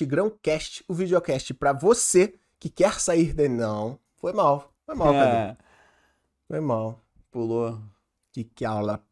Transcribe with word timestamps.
Tigrão 0.00 0.30
Cast, 0.30 0.82
o 0.88 0.94
videocast 0.94 1.52
para 1.52 1.74
você 1.74 2.34
que 2.58 2.70
quer 2.70 2.98
sair 2.98 3.34
de 3.34 3.50
não. 3.50 4.00
Foi 4.16 4.32
mal, 4.32 4.72
foi 4.86 4.94
mal, 4.94 5.12
é. 5.12 5.58
Foi 6.48 6.58
mal. 6.58 6.98
Pulou. 7.30 7.78
Que 8.32 8.44
que 8.44 8.64
aula. 8.64 9.04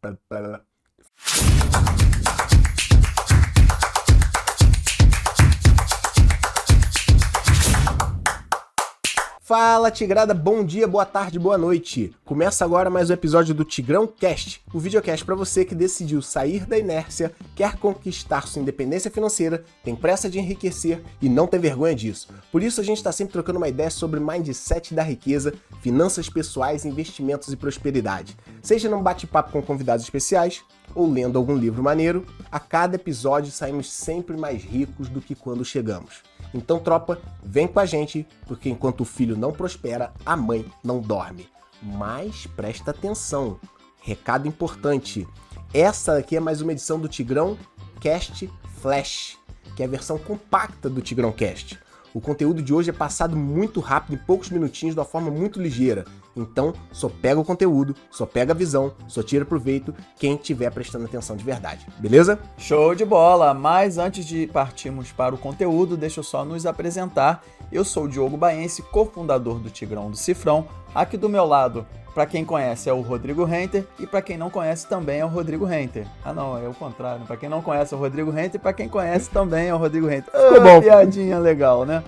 Fala 9.49 9.91
Tigrada, 9.91 10.35
bom 10.35 10.63
dia, 10.63 10.87
boa 10.87 11.07
tarde, 11.07 11.39
boa 11.39 11.57
noite. 11.57 12.15
Começa 12.23 12.67
agora 12.67 12.91
mais 12.91 13.09
um 13.09 13.15
episódio 13.15 13.55
do 13.55 13.65
Tigrão 13.65 14.07
Cast, 14.07 14.61
o 14.75 14.79
videocast 14.79 15.25
para 15.25 15.35
você 15.35 15.65
que 15.65 15.75
decidiu 15.75 16.21
sair 16.21 16.67
da 16.67 16.79
inércia, 16.79 17.33
quer 17.57 17.79
conquistar 17.79 18.47
sua 18.47 18.61
independência 18.61 19.11
financeira, 19.11 19.65
tem 19.83 19.97
pressa 19.97 20.29
de 20.29 20.39
enriquecer 20.39 21.03
e 21.23 21.31
não 21.31 21.47
tem 21.47 21.59
vergonha 21.59 21.95
disso. 21.95 22.29
Por 22.53 22.63
isso 22.63 22.79
a 22.79 22.85
gente 22.85 22.99
está 22.99 23.11
sempre 23.11 23.33
trocando 23.33 23.57
uma 23.57 23.71
ideia 23.71 23.89
sobre 23.89 24.21
mindset 24.21 24.93
da 24.93 25.03
riqueza, 25.03 25.55
finanças 25.81 26.29
pessoais, 26.29 26.85
investimentos 26.85 27.51
e 27.51 27.57
prosperidade. 27.57 28.37
Seja 28.61 28.91
num 28.91 29.03
bate-papo 29.03 29.51
com 29.51 29.63
convidados 29.63 30.05
especiais 30.05 30.63
ou 30.95 31.11
lendo 31.11 31.39
algum 31.39 31.57
livro 31.57 31.83
maneiro, 31.83 32.27
a 32.53 32.61
cada 32.61 32.97
episódio 32.97 33.51
saímos 33.51 33.91
sempre 33.91 34.37
mais 34.37 34.63
ricos 34.63 35.09
do 35.09 35.23
que 35.23 35.35
quando 35.35 35.65
chegamos. 35.65 36.23
Então, 36.55 36.79
tropa, 36.79 37.21
vem 37.43 37.67
com 37.67 37.79
a 37.79 37.87
gente, 37.87 38.27
porque 38.47 38.71
enquanto 38.71 39.03
o 39.03 39.05
filho 39.05 39.37
não 39.37 39.53
prospera, 39.53 40.13
a 40.25 40.37
mãe 40.37 40.65
não 40.83 41.01
dorme. 41.01 41.49
Mas 41.83 42.47
presta 42.47 42.91
atenção, 42.91 43.59
recado 44.01 44.49
importante. 44.49 45.27
Essa 45.73 46.17
aqui 46.17 46.37
é 46.37 46.41
mais 46.41 46.61
uma 46.61 46.73
edição 46.73 46.99
do 46.99 47.09
Tigrão 47.09 47.59
Cast 48.01 48.51
Flash, 48.81 49.37
que 49.77 49.83
é 49.83 49.87
a 49.87 49.89
versão 49.89 50.19
compacta 50.19 50.89
do 50.89 51.03
Tigrão 51.03 51.31
Cast. 51.33 51.79
O 52.15 52.21
conteúdo 52.21 52.63
de 52.63 52.73
hoje 52.73 52.91
é 52.91 52.93
passado 52.93 53.37
muito 53.37 53.81
rápido, 53.81 54.15
em 54.15 54.25
poucos 54.25 54.51
minutinhos, 54.51 54.95
de 54.95 54.99
uma 54.99 55.05
forma 55.05 55.31
muito 55.31 55.61
ligeira. 55.61 56.05
Então, 56.41 56.73
só 56.93 57.09
pega 57.09 57.41
o 57.41 57.45
conteúdo, 57.45 57.95
só 58.11 58.25
pega 58.27 58.53
a 58.53 58.57
visão, 58.57 58.93
só 59.07 59.23
tira 59.23 59.45
proveito 59.45 59.95
quem 60.17 60.35
estiver 60.35 60.71
prestando 60.71 61.05
atenção 61.05 61.37
de 61.37 61.45
verdade, 61.45 61.87
beleza? 61.99 62.39
Show 62.57 62.95
de 62.95 63.05
bola! 63.05 63.53
Mas 63.55 63.99
antes 63.99 64.25
de 64.25 64.47
partirmos 64.47 65.13
para 65.13 65.35
o 65.35 65.39
conteúdo, 65.39 65.97
deixa 65.97 66.21
eu 66.21 66.25
só 66.25 66.45
nos 66.45 66.67
apresentar. 66.67 67.43
Eu 67.71 67.85
sou 67.85 68.05
o 68.05 68.09
Diogo 68.09 68.37
Baense, 68.37 68.83
cofundador 68.83 69.59
do 69.59 69.69
Tigrão 69.69 70.11
do 70.11 70.17
Cifrão. 70.17 70.67
Aqui 70.95 71.17
do 71.17 71.29
meu 71.29 71.45
lado, 71.45 71.87
para 72.15 72.27
quem 72.27 72.45
conhece, 72.45 72.89
é 72.89 72.93
o 72.93 73.01
Rodrigo 73.01 73.45
Renter 73.45 73.87
e 73.99 74.07
para 74.07 74.23
quem 74.23 74.37
não 74.37 74.51
conhece 74.51 74.89
também 74.89 75.21
é 75.21 75.25
o 75.25 75.29
Rodrigo 75.29 75.65
Renter. 75.65 76.07
Ah, 76.25 76.33
não, 76.33 76.59
é 76.59 76.67
o 76.67 76.75
contrário. 76.75 77.25
Para 77.27 77.37
quem 77.37 77.49
não 77.49 77.63
conhece 77.63 77.95
é 77.95 77.97
o 77.97 78.01
Rodrigo 78.01 78.31
Renter 78.31 78.57
e 78.57 78.59
para 78.59 78.73
quem 78.73 78.89
conhece 78.89 79.31
também 79.31 79.69
é 79.69 79.75
o 79.75 79.79
Rodrigo 79.79 80.07
Renter. 80.07 80.33
Ficou 80.33 80.61
bom. 80.61 80.81
Piadinha 80.81 81.39
legal, 81.39 81.85
né? 81.85 82.03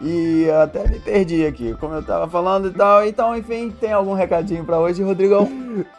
E 0.00 0.48
até 0.50 0.86
me 0.86 1.00
perdi 1.00 1.44
aqui, 1.44 1.74
como 1.74 1.94
eu 1.94 2.02
tava 2.02 2.28
falando 2.28 2.68
e 2.68 2.70
tal. 2.70 3.04
Então, 3.04 3.36
enfim, 3.36 3.70
tem 3.70 3.92
algum 3.92 4.14
recadinho 4.14 4.64
para 4.64 4.78
hoje, 4.78 5.02
Rodrigão? 5.02 5.48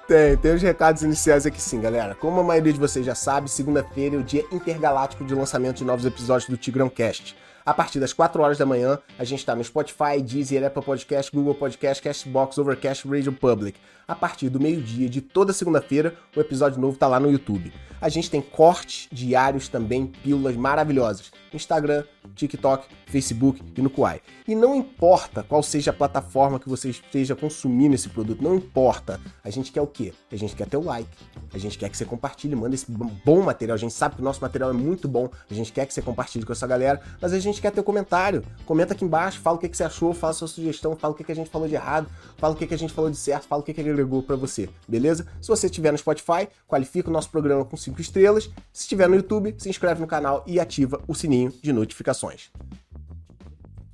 Tem, 0.07 0.37
tem 0.37 0.53
os 0.53 0.61
recados 0.61 1.03
iniciais 1.03 1.45
aqui 1.45 1.61
sim, 1.61 1.81
galera. 1.81 2.15
Como 2.15 2.39
a 2.39 2.43
maioria 2.43 2.71
de 2.71 2.79
vocês 2.79 3.05
já 3.05 3.13
sabe, 3.13 3.49
segunda-feira 3.49 4.15
é 4.15 4.19
o 4.19 4.23
dia 4.23 4.45
intergaláctico 4.51 5.25
de 5.25 5.35
lançamento 5.35 5.77
de 5.77 5.85
novos 5.85 6.05
episódios 6.05 6.49
do 6.49 6.55
Tigrão 6.55 6.89
Cast. 6.89 7.35
A 7.65 7.73
partir 7.73 7.99
das 7.99 8.13
4 8.13 8.41
horas 8.41 8.57
da 8.57 8.65
manhã, 8.65 8.97
a 9.17 9.23
gente 9.23 9.39
está 9.39 9.53
no 9.53 9.63
Spotify, 9.63 10.21
Deezer, 10.23 10.65
Apple 10.65 10.81
Podcast, 10.81 11.31
Google 11.31 11.53
Podcast, 11.53 12.01
Castbox, 12.01 12.57
Overcast, 12.57 13.07
Radio 13.07 13.33
Public. 13.33 13.77
A 14.07 14.15
partir 14.15 14.49
do 14.49 14.59
meio-dia 14.59 15.09
de 15.09 15.21
toda 15.21 15.53
segunda-feira, 15.53 16.15
o 16.35 16.39
episódio 16.39 16.79
novo 16.79 16.93
está 16.93 17.07
lá 17.07 17.19
no 17.19 17.29
YouTube. 17.29 17.71
A 18.01 18.07
gente 18.07 18.29
tem 18.29 18.41
cortes 18.41 19.07
diários 19.11 19.67
também, 19.67 20.07
pílulas 20.07 20.55
maravilhosas. 20.55 21.31
Instagram, 21.53 22.03
TikTok, 22.35 22.87
Facebook 23.07 23.61
e 23.75 23.81
no 23.81 23.89
Kuai. 23.89 24.21
E 24.47 24.55
não 24.55 24.75
importa 24.75 25.43
qual 25.43 25.63
seja 25.63 25.91
a 25.91 25.93
plataforma 25.93 26.59
que 26.59 26.69
você 26.69 26.89
esteja 26.89 27.35
consumindo 27.35 27.95
esse 27.95 28.09
produto, 28.09 28.43
não 28.43 28.55
importa. 28.55 29.19
A 29.43 29.49
gente 29.49 29.71
quer 29.71 29.81
o 29.81 29.87
quê? 29.87 30.13
A 30.31 30.35
gente 30.35 30.55
quer 30.55 30.67
ter 30.67 30.77
o 30.77 30.83
like. 30.83 31.09
A 31.53 31.57
gente 31.57 31.77
quer 31.77 31.89
que 31.89 31.97
você 31.97 32.05
compartilhe, 32.05 32.55
manda 32.55 32.75
esse 32.75 32.85
bom 32.89 33.41
material. 33.41 33.75
A 33.75 33.79
gente 33.79 33.93
sabe 33.93 34.15
que 34.15 34.21
o 34.21 34.23
nosso 34.23 34.41
material 34.41 34.69
é 34.69 34.73
muito 34.73 35.07
bom. 35.07 35.29
A 35.49 35.53
gente 35.53 35.71
quer 35.71 35.85
que 35.85 35.93
você 35.93 36.01
compartilhe 36.01 36.45
com 36.45 36.53
essa 36.53 36.67
galera, 36.67 37.01
mas 37.19 37.33
a 37.33 37.39
gente 37.39 37.61
quer 37.61 37.71
ter 37.71 37.79
o 37.79 37.83
comentário. 37.83 38.43
Comenta 38.65 38.93
aqui 38.93 39.03
embaixo, 39.03 39.39
fala 39.39 39.57
o 39.57 39.59
que, 39.59 39.67
você 39.67 39.83
achou, 39.83 40.13
fala 40.13 40.33
sua 40.33 40.47
sugestão, 40.47 40.95
fala 40.95 41.13
o 41.13 41.17
que, 41.17 41.23
que 41.23 41.31
a 41.31 41.35
gente 41.35 41.49
falou 41.49 41.67
de 41.67 41.75
errado, 41.75 42.07
fala 42.37 42.53
o 42.53 42.57
que, 42.57 42.67
que 42.67 42.73
a 42.73 42.77
gente 42.77 42.93
falou 42.93 43.09
de 43.09 43.17
certo, 43.17 43.47
fala 43.47 43.61
o 43.61 43.65
que, 43.65 43.73
que 43.73 43.81
agregou 43.81 44.21
para 44.21 44.35
você, 44.35 44.69
beleza? 44.87 45.25
Se 45.41 45.47
você 45.47 45.67
estiver 45.67 45.91
no 45.91 45.97
Spotify, 45.97 46.47
qualifica 46.67 47.09
o 47.09 47.13
nosso 47.13 47.29
programa 47.29 47.65
com 47.65 47.75
5 47.75 47.88
estrelas. 47.97 48.49
Se 48.71 48.83
estiver 48.83 49.09
no 49.09 49.15
YouTube, 49.15 49.55
se 49.57 49.69
inscreve 49.69 50.01
no 50.01 50.07
canal 50.07 50.43
e 50.45 50.59
ativa 50.59 51.01
o 51.07 51.15
sininho 51.15 51.51
de 51.61 51.73
notificações. 51.73 52.51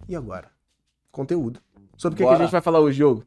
E 0.07 0.15
agora? 0.15 0.49
Conteúdo. 1.11 1.59
Sobre 1.97 2.15
o 2.15 2.17
que, 2.17 2.29
que 2.29 2.35
a 2.35 2.43
gente 2.43 2.51
vai 2.51 2.61
falar 2.61 2.79
hoje, 2.79 2.97
Diogo? 2.97 3.23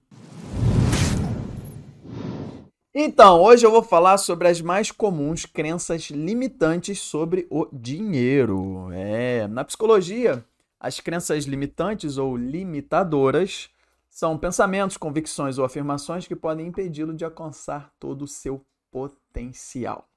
Então, 2.94 3.40
hoje 3.40 3.64
eu 3.64 3.70
vou 3.70 3.82
falar 3.82 4.18
sobre 4.18 4.48
as 4.48 4.60
mais 4.60 4.90
comuns 4.90 5.46
crenças 5.46 6.10
limitantes 6.10 7.00
sobre 7.00 7.46
o 7.48 7.68
dinheiro. 7.72 8.90
É, 8.92 9.46
na 9.46 9.64
psicologia, 9.64 10.44
as 10.80 10.98
crenças 10.98 11.44
limitantes 11.44 12.18
ou 12.18 12.36
limitadoras 12.36 13.70
são 14.08 14.36
pensamentos, 14.36 14.96
convicções 14.96 15.58
ou 15.58 15.64
afirmações 15.64 16.26
que 16.26 16.34
podem 16.34 16.66
impedi-lo 16.66 17.14
de 17.14 17.24
alcançar 17.24 17.92
todo 18.00 18.22
o 18.22 18.28
seu 18.28 18.64
potencial. 18.90 20.08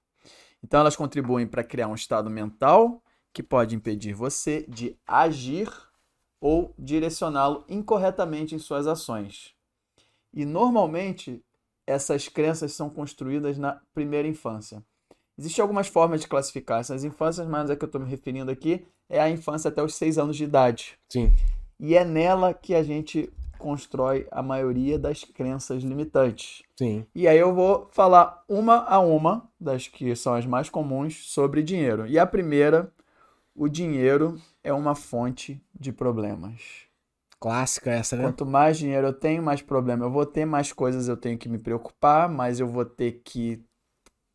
Então, 0.64 0.80
elas 0.80 0.96
contribuem 0.96 1.48
para 1.48 1.64
criar 1.64 1.88
um 1.88 1.96
estado 1.96 2.30
mental 2.30 3.02
que 3.34 3.42
pode 3.42 3.76
impedir 3.76 4.14
você 4.14 4.66
de 4.68 4.98
agir 5.08 5.70
ou 6.40 6.74
direcioná-lo 6.78 7.64
incorretamente 7.70 8.56
em 8.56 8.60
suas 8.60 8.88
ações. 8.88 9.54
E 10.34 10.46
normalmente 10.46 11.44
essas 11.86 12.28
crenças 12.28 12.74
são 12.74 12.90
construídas 12.90 13.58
na 13.58 13.80
primeira 13.94 14.28
infância. 14.28 14.84
Existem 15.38 15.62
algumas 15.62 15.88
formas 15.88 16.22
de 16.22 16.28
classificar 16.28 16.80
essas 16.80 17.04
infâncias, 17.04 17.48
mas 17.48 17.70
a 17.70 17.76
que 17.76 17.84
eu 17.84 17.88
estou 17.88 18.02
me 18.02 18.10
referindo 18.10 18.52
aqui 18.52 18.86
é 19.10 19.20
a 19.20 19.30
infância 19.30 19.70
até 19.70 19.82
os 19.82 19.96
seis 19.96 20.18
anos 20.18 20.38
de 20.38 20.44
idade. 20.44 20.98
Sim. 21.10 21.34
E 21.80 21.96
é 21.96 22.06
nela 22.06 22.54
que 22.54 22.76
a 22.76 22.84
gente 22.84 23.32
constrói 23.62 24.28
a 24.32 24.42
maioria 24.42 24.98
das 25.00 25.24
crenças 25.24 25.84
limitantes. 25.84 26.64
Sim. 26.76 27.06
E 27.14 27.28
aí 27.28 27.38
eu 27.38 27.54
vou 27.54 27.88
falar 27.92 28.44
uma 28.50 28.84
a 28.86 29.00
uma 29.00 29.50
das 29.60 29.88
que 29.88 30.16
são 30.16 30.34
as 30.34 30.46
mais 30.46 30.70
comuns 30.70 31.30
sobre 31.32 31.64
dinheiro. 31.64 32.08
E 32.08 32.18
a 32.18 32.26
primeira, 32.26 32.92
o 33.56 33.70
dinheiro 33.70 34.42
é 34.64 34.74
uma 34.74 34.96
fonte 34.96 35.64
de 35.80 35.92
problemas. 35.94 36.90
Clássica 37.40 37.92
essa, 37.92 38.16
né? 38.16 38.24
Quanto 38.24 38.46
mais 38.46 38.78
dinheiro 38.78 39.08
eu 39.08 39.14
tenho, 39.14 39.42
mais 39.42 39.62
problema. 39.62 40.06
Eu 40.06 40.12
vou 40.12 40.26
ter 40.26 40.46
mais 40.46 40.74
coisas, 40.74 41.08
eu 41.08 41.18
tenho 41.18 41.38
que 41.38 41.50
me 41.50 41.58
preocupar, 41.58 42.30
mas 42.30 42.60
eu 42.60 42.68
vou 42.68 42.86
ter 42.86 43.22
que 43.24 43.64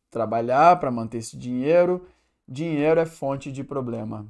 trabalhar 0.09 0.79
para 0.79 0.91
manter 0.91 1.19
esse 1.19 1.37
dinheiro. 1.37 2.05
Dinheiro 2.47 2.99
é 2.99 3.05
fonte 3.05 3.51
de 3.51 3.63
problema. 3.63 4.25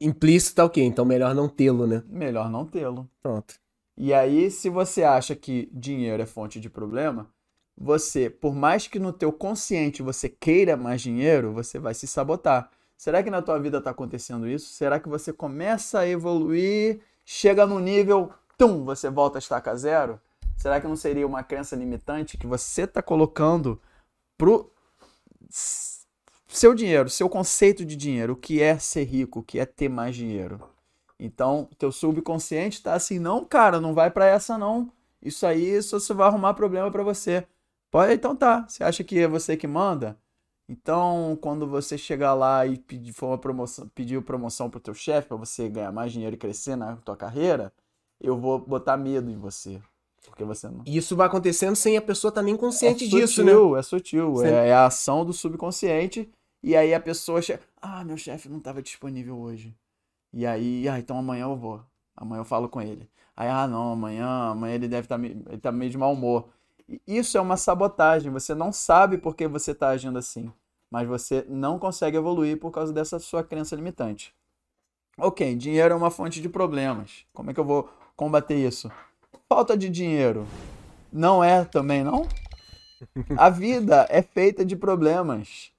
Implícito 0.00 0.56
tá 0.56 0.64
o 0.64 0.70
quê? 0.70 0.82
Então 0.82 1.04
melhor 1.04 1.34
não 1.34 1.48
tê-lo, 1.48 1.86
né? 1.86 2.02
Melhor 2.06 2.50
não 2.50 2.66
tê-lo. 2.66 3.08
Pronto. 3.22 3.54
E 3.96 4.12
aí, 4.12 4.50
se 4.50 4.68
você 4.68 5.04
acha 5.04 5.36
que 5.36 5.68
dinheiro 5.72 6.22
é 6.22 6.26
fonte 6.26 6.58
de 6.60 6.68
problema, 6.68 7.30
você, 7.76 8.28
por 8.28 8.54
mais 8.54 8.86
que 8.86 8.98
no 8.98 9.12
teu 9.12 9.32
consciente 9.32 10.02
você 10.02 10.28
queira 10.28 10.76
mais 10.76 11.00
dinheiro, 11.00 11.52
você 11.52 11.78
vai 11.78 11.94
se 11.94 12.06
sabotar. 12.06 12.70
Será 12.96 13.22
que 13.22 13.30
na 13.30 13.42
tua 13.42 13.58
vida 13.58 13.78
está 13.78 13.90
acontecendo 13.90 14.48
isso? 14.48 14.72
Será 14.72 14.98
que 15.00 15.08
você 15.08 15.32
começa 15.32 16.00
a 16.00 16.08
evoluir 16.08 17.00
chega 17.24 17.66
no 17.66 17.80
nível, 17.80 18.30
tum, 18.58 18.84
você 18.84 19.08
volta 19.10 19.38
a 19.38 19.40
estaca 19.40 19.74
zero? 19.76 20.20
Será 20.56 20.80
que 20.80 20.86
não 20.86 20.96
seria 20.96 21.26
uma 21.26 21.42
crença 21.42 21.74
limitante 21.74 22.36
que 22.36 22.46
você 22.46 22.82
está 22.82 23.02
colocando 23.02 23.80
pro 24.38 24.72
seu 26.48 26.74
dinheiro, 26.74 27.10
seu 27.10 27.28
conceito 27.28 27.84
de 27.84 27.96
dinheiro, 27.96 28.34
o 28.34 28.36
que 28.36 28.62
é 28.62 28.78
ser 28.78 29.04
rico, 29.04 29.40
o 29.40 29.42
que 29.42 29.58
é 29.58 29.66
ter 29.66 29.88
mais 29.88 30.14
dinheiro? 30.14 30.60
Então, 31.18 31.68
teu 31.78 31.92
subconsciente 31.92 32.78
está 32.78 32.94
assim, 32.94 33.18
não, 33.18 33.44
cara, 33.44 33.80
não 33.80 33.94
vai 33.94 34.10
para 34.10 34.26
essa 34.26 34.58
não. 34.58 34.90
Isso 35.22 35.46
aí 35.46 35.80
só 35.82 35.98
você 35.98 36.12
vai 36.12 36.26
arrumar 36.26 36.54
problema 36.54 36.90
para 36.90 37.02
você. 37.02 37.46
Pode, 37.90 38.12
então 38.12 38.34
tá. 38.34 38.66
Você 38.68 38.82
acha 38.82 39.04
que 39.04 39.18
é 39.18 39.28
você 39.28 39.56
que 39.56 39.66
manda? 39.66 40.18
Então, 40.68 41.38
quando 41.40 41.66
você 41.66 41.96
chegar 41.96 42.34
lá 42.34 42.66
e 42.66 42.78
pedir, 42.78 43.12
for 43.12 43.28
uma 43.28 43.38
promoção, 43.38 43.88
pedir 43.94 44.20
promoção 44.22 44.70
pro 44.70 44.80
teu 44.80 44.94
chefe 44.94 45.28
para 45.28 45.36
você 45.36 45.68
ganhar 45.68 45.92
mais 45.92 46.12
dinheiro 46.12 46.34
e 46.34 46.38
crescer 46.38 46.74
na 46.74 46.96
tua 46.96 47.16
carreira, 47.16 47.72
eu 48.20 48.36
vou 48.36 48.58
botar 48.58 48.96
medo 48.96 49.30
em 49.30 49.36
você. 49.36 49.80
Porque 50.26 50.42
você 50.42 50.68
não. 50.68 50.82
Isso 50.86 51.14
vai 51.14 51.26
acontecendo 51.26 51.76
sem 51.76 51.96
a 51.96 52.02
pessoa 52.02 52.30
estar 52.30 52.40
tá 52.40 52.44
nem 52.44 52.56
consciente 52.56 53.04
é 53.04 53.08
disso, 53.08 53.34
sutil, 53.34 53.72
né? 53.72 53.78
É 53.78 53.82
sutil, 53.82 54.42
é, 54.42 54.68
é 54.68 54.74
a 54.74 54.86
ação 54.86 55.24
do 55.24 55.34
subconsciente. 55.34 56.30
E 56.62 56.74
aí 56.74 56.94
a 56.94 57.00
pessoa 57.00 57.42
chega. 57.42 57.60
Ah, 57.80 58.02
meu 58.02 58.16
chefe 58.16 58.48
não 58.48 58.56
estava 58.56 58.82
disponível 58.82 59.38
hoje. 59.38 59.74
E 60.34 60.44
aí, 60.44 60.88
ah, 60.88 60.98
então 60.98 61.16
amanhã 61.16 61.44
eu 61.44 61.56
vou. 61.56 61.80
Amanhã 62.16 62.40
eu 62.40 62.44
falo 62.44 62.68
com 62.68 62.82
ele. 62.82 63.08
Aí, 63.36 63.48
ah, 63.48 63.68
não, 63.68 63.92
amanhã, 63.92 64.26
amanhã 64.50 64.74
ele 64.74 64.88
deve 64.88 65.06
estar 65.06 65.16
tá, 65.16 65.24
ele 65.24 65.58
tá 65.58 65.70
meio 65.70 65.90
de 65.90 65.96
mau 65.96 66.12
humor. 66.12 66.48
Isso 67.06 67.38
é 67.38 67.40
uma 67.40 67.56
sabotagem. 67.56 68.32
Você 68.32 68.52
não 68.52 68.72
sabe 68.72 69.16
por 69.16 69.36
que 69.36 69.46
você 69.46 69.70
está 69.70 69.88
agindo 69.90 70.18
assim, 70.18 70.52
mas 70.90 71.06
você 71.06 71.46
não 71.48 71.78
consegue 71.78 72.16
evoluir 72.16 72.58
por 72.58 72.72
causa 72.72 72.92
dessa 72.92 73.20
sua 73.20 73.44
crença 73.44 73.76
limitante. 73.76 74.34
Ok, 75.16 75.54
dinheiro 75.54 75.94
é 75.94 75.96
uma 75.96 76.10
fonte 76.10 76.42
de 76.42 76.48
problemas. 76.48 77.24
Como 77.32 77.50
é 77.50 77.54
que 77.54 77.60
eu 77.60 77.64
vou 77.64 77.88
combater 78.16 78.56
isso? 78.56 78.90
Falta 79.48 79.76
de 79.76 79.88
dinheiro. 79.88 80.46
Não 81.12 81.44
é 81.44 81.64
também, 81.64 82.02
não? 82.02 82.26
A 83.38 83.48
vida 83.48 84.04
é 84.10 84.20
feita 84.20 84.64
de 84.64 84.74
problemas. 84.74 85.70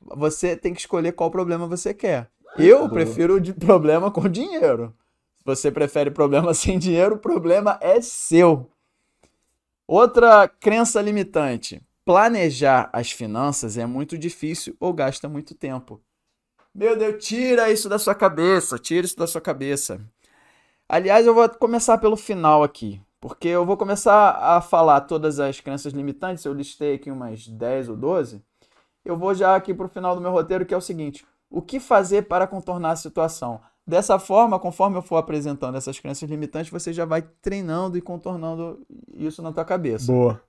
Você 0.00 0.56
tem 0.56 0.72
que 0.72 0.80
escolher 0.80 1.12
qual 1.12 1.30
problema 1.30 1.66
você 1.66 1.92
quer. 1.92 2.30
Eu 2.56 2.88
prefiro 2.88 3.40
de 3.40 3.52
problema 3.52 4.10
com 4.10 4.28
dinheiro. 4.28 4.94
Se 5.36 5.44
você 5.44 5.70
prefere 5.70 6.10
problema 6.10 6.52
sem 6.54 6.78
dinheiro, 6.78 7.16
o 7.16 7.18
problema 7.18 7.78
é 7.80 8.00
seu. 8.00 8.70
Outra 9.86 10.48
crença 10.48 11.00
limitante: 11.00 11.82
planejar 12.04 12.90
as 12.92 13.10
finanças 13.10 13.78
é 13.78 13.86
muito 13.86 14.18
difícil 14.18 14.76
ou 14.80 14.92
gasta 14.92 15.28
muito 15.28 15.54
tempo. 15.54 16.00
Meu 16.74 16.96
Deus, 16.96 17.24
tira 17.24 17.70
isso 17.70 17.88
da 17.88 17.98
sua 17.98 18.14
cabeça, 18.14 18.78
tira 18.78 19.06
isso 19.06 19.16
da 19.16 19.26
sua 19.26 19.40
cabeça. 19.40 20.00
Aliás, 20.88 21.26
eu 21.26 21.34
vou 21.34 21.48
começar 21.48 21.98
pelo 21.98 22.16
final 22.16 22.62
aqui, 22.62 23.00
porque 23.20 23.48
eu 23.48 23.66
vou 23.66 23.76
começar 23.76 24.30
a 24.30 24.60
falar 24.60 25.02
todas 25.02 25.40
as 25.40 25.60
crenças 25.60 25.92
limitantes, 25.92 26.44
eu 26.44 26.52
listei 26.52 26.94
aqui 26.94 27.10
umas 27.10 27.48
10 27.48 27.88
ou 27.88 27.96
12. 27.96 28.42
Eu 29.04 29.16
vou 29.16 29.34
já 29.34 29.56
aqui 29.56 29.74
para 29.74 29.86
o 29.86 29.88
final 29.88 30.14
do 30.14 30.20
meu 30.20 30.30
roteiro, 30.30 30.64
que 30.64 30.74
é 30.74 30.76
o 30.76 30.82
seguinte: 30.82 31.26
o 31.50 31.62
que 31.62 31.80
fazer 31.80 32.22
para 32.22 32.46
contornar 32.46 32.92
a 32.92 32.96
situação? 32.96 33.60
Dessa 33.86 34.18
forma, 34.18 34.58
conforme 34.58 34.98
eu 34.98 35.02
for 35.02 35.16
apresentando 35.16 35.76
essas 35.76 35.98
crenças 35.98 36.28
limitantes, 36.28 36.70
você 36.70 36.92
já 36.92 37.06
vai 37.06 37.22
treinando 37.22 37.96
e 37.96 38.02
contornando 38.02 38.84
isso 39.14 39.40
na 39.40 39.50
tua 39.50 39.64
cabeça. 39.64 40.12
Boa. 40.12 40.42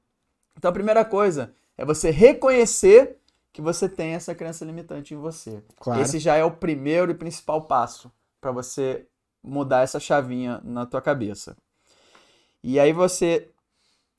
Então 0.57 0.69
a 0.69 0.73
primeira 0.73 1.05
coisa 1.05 1.53
é 1.77 1.85
você 1.85 2.09
reconhecer 2.09 3.17
que 3.53 3.61
você 3.61 3.87
tem 3.87 4.13
essa 4.13 4.35
crença 4.35 4.65
limitante 4.65 5.13
em 5.13 5.17
você. 5.17 5.63
Claro. 5.79 6.01
Esse 6.01 6.19
já 6.19 6.35
é 6.35 6.43
o 6.43 6.51
primeiro 6.51 7.11
e 7.11 7.15
principal 7.15 7.61
passo 7.61 8.11
para 8.41 8.51
você 8.51 9.07
mudar 9.41 9.83
essa 9.83 9.99
chavinha 9.99 10.59
na 10.63 10.85
tua 10.85 11.01
cabeça. 11.01 11.55
E 12.61 12.77
aí 12.77 12.91
você 12.91 13.49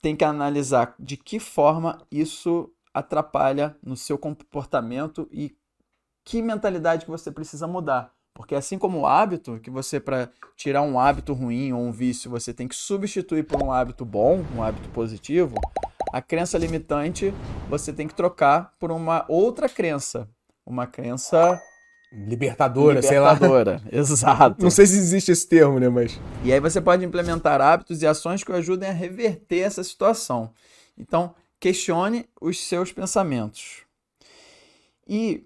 tem 0.00 0.16
que 0.16 0.24
analisar 0.24 0.94
de 0.98 1.18
que 1.18 1.38
forma 1.38 1.98
isso 2.10 2.72
atrapalha 2.92 3.76
no 3.82 3.96
seu 3.96 4.16
comportamento 4.18 5.28
e 5.30 5.54
que 6.24 6.42
mentalidade 6.42 7.04
que 7.04 7.10
você 7.10 7.30
precisa 7.30 7.66
mudar. 7.66 8.12
Porque 8.34 8.54
assim 8.54 8.78
como 8.78 9.00
o 9.00 9.06
hábito, 9.06 9.58
que 9.60 9.70
você 9.70 9.98
para 10.00 10.30
tirar 10.56 10.82
um 10.82 10.98
hábito 10.98 11.32
ruim 11.32 11.72
ou 11.72 11.80
um 11.80 11.92
vício, 11.92 12.30
você 12.30 12.54
tem 12.54 12.68
que 12.68 12.74
substituir 12.74 13.44
por 13.44 13.62
um 13.62 13.72
hábito 13.72 14.04
bom, 14.04 14.44
um 14.56 14.62
hábito 14.62 14.88
positivo, 14.90 15.54
a 16.12 16.22
crença 16.22 16.56
limitante 16.56 17.34
você 17.68 17.92
tem 17.92 18.08
que 18.08 18.14
trocar 18.14 18.74
por 18.78 18.90
uma 18.90 19.24
outra 19.28 19.68
crença, 19.68 20.28
uma 20.64 20.86
crença 20.86 21.60
Libertadora, 22.12 23.00
sei 23.02 23.20
lá. 23.20 23.34
libertadora. 23.34 23.82
Exato. 23.92 24.60
Não 24.60 24.70
sei 24.70 24.84
se 24.86 24.96
existe 24.96 25.30
esse 25.30 25.48
termo, 25.48 25.78
né, 25.78 25.88
mas 25.88 26.18
E 26.42 26.52
aí 26.52 26.58
você 26.58 26.80
pode 26.80 27.04
implementar 27.04 27.60
hábitos 27.60 28.02
e 28.02 28.06
ações 28.06 28.42
que 28.42 28.50
o 28.50 28.56
ajudem 28.56 28.88
a 28.88 28.92
reverter 28.92 29.60
essa 29.60 29.84
situação. 29.84 30.50
Então, 30.98 31.34
questione 31.60 32.28
os 32.40 32.58
seus 32.66 32.90
pensamentos. 32.90 33.82
E 35.06 35.44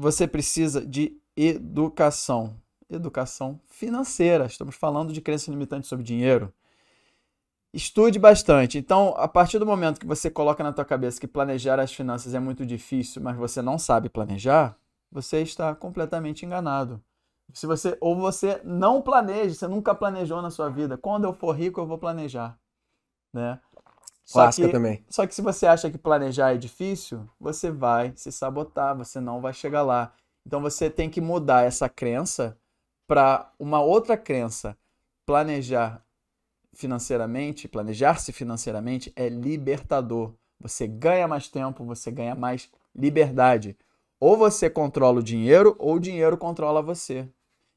você 0.00 0.26
precisa 0.26 0.84
de 0.84 1.20
educação. 1.36 2.56
Educação 2.88 3.60
financeira. 3.66 4.46
Estamos 4.46 4.74
falando 4.74 5.12
de 5.12 5.20
crença 5.20 5.50
limitante 5.50 5.86
sobre 5.86 6.02
dinheiro. 6.02 6.50
Estude 7.72 8.18
bastante. 8.18 8.78
Então, 8.78 9.14
a 9.16 9.28
partir 9.28 9.58
do 9.58 9.66
momento 9.66 10.00
que 10.00 10.06
você 10.06 10.30
coloca 10.30 10.64
na 10.64 10.72
tua 10.72 10.86
cabeça 10.86 11.20
que 11.20 11.28
planejar 11.28 11.78
as 11.78 11.92
finanças 11.92 12.34
é 12.34 12.40
muito 12.40 12.64
difícil, 12.64 13.22
mas 13.22 13.36
você 13.36 13.60
não 13.60 13.78
sabe 13.78 14.08
planejar, 14.08 14.74
você 15.12 15.42
está 15.42 15.74
completamente 15.74 16.46
enganado. 16.46 17.00
Se 17.52 17.66
você 17.66 17.96
ou 18.00 18.16
você 18.16 18.58
não 18.64 19.02
planeja, 19.02 19.54
você 19.54 19.68
nunca 19.68 19.94
planejou 19.94 20.40
na 20.40 20.50
sua 20.50 20.70
vida. 20.70 20.96
Quando 20.96 21.24
eu 21.24 21.34
for 21.34 21.52
rico, 21.52 21.78
eu 21.78 21.86
vou 21.86 21.98
planejar, 21.98 22.58
né? 23.34 23.60
Só 24.30 24.42
clássica 24.42 24.66
que- 24.68 24.72
também. 24.72 25.04
Só 25.10 25.26
que 25.26 25.34
se 25.34 25.42
você 25.42 25.66
acha 25.66 25.90
que 25.90 25.98
planejar 25.98 26.54
é 26.54 26.56
difícil, 26.56 27.28
você 27.38 27.70
vai 27.70 28.12
se 28.16 28.30
sabotar, 28.30 28.96
você 28.96 29.20
não 29.20 29.40
vai 29.40 29.52
chegar 29.52 29.82
lá. 29.82 30.12
Então 30.46 30.60
você 30.60 30.88
tem 30.88 31.10
que 31.10 31.20
mudar 31.20 31.64
essa 31.64 31.88
crença 31.88 32.56
para 33.08 33.52
uma 33.58 33.80
outra 33.82 34.16
crença. 34.16 34.76
Planejar 35.26 36.04
financeiramente, 36.72 37.68
planejar-se 37.68 38.32
financeiramente 38.32 39.12
é 39.16 39.28
libertador. 39.28 40.34
Você 40.60 40.86
ganha 40.86 41.26
mais 41.26 41.48
tempo, 41.48 41.84
você 41.84 42.10
ganha 42.10 42.34
mais 42.34 42.70
liberdade. 42.94 43.76
Ou 44.20 44.36
você 44.36 44.70
controla 44.70 45.20
o 45.20 45.22
dinheiro, 45.22 45.74
ou 45.78 45.96
o 45.96 46.00
dinheiro 46.00 46.36
controla 46.38 46.82
você. 46.82 47.28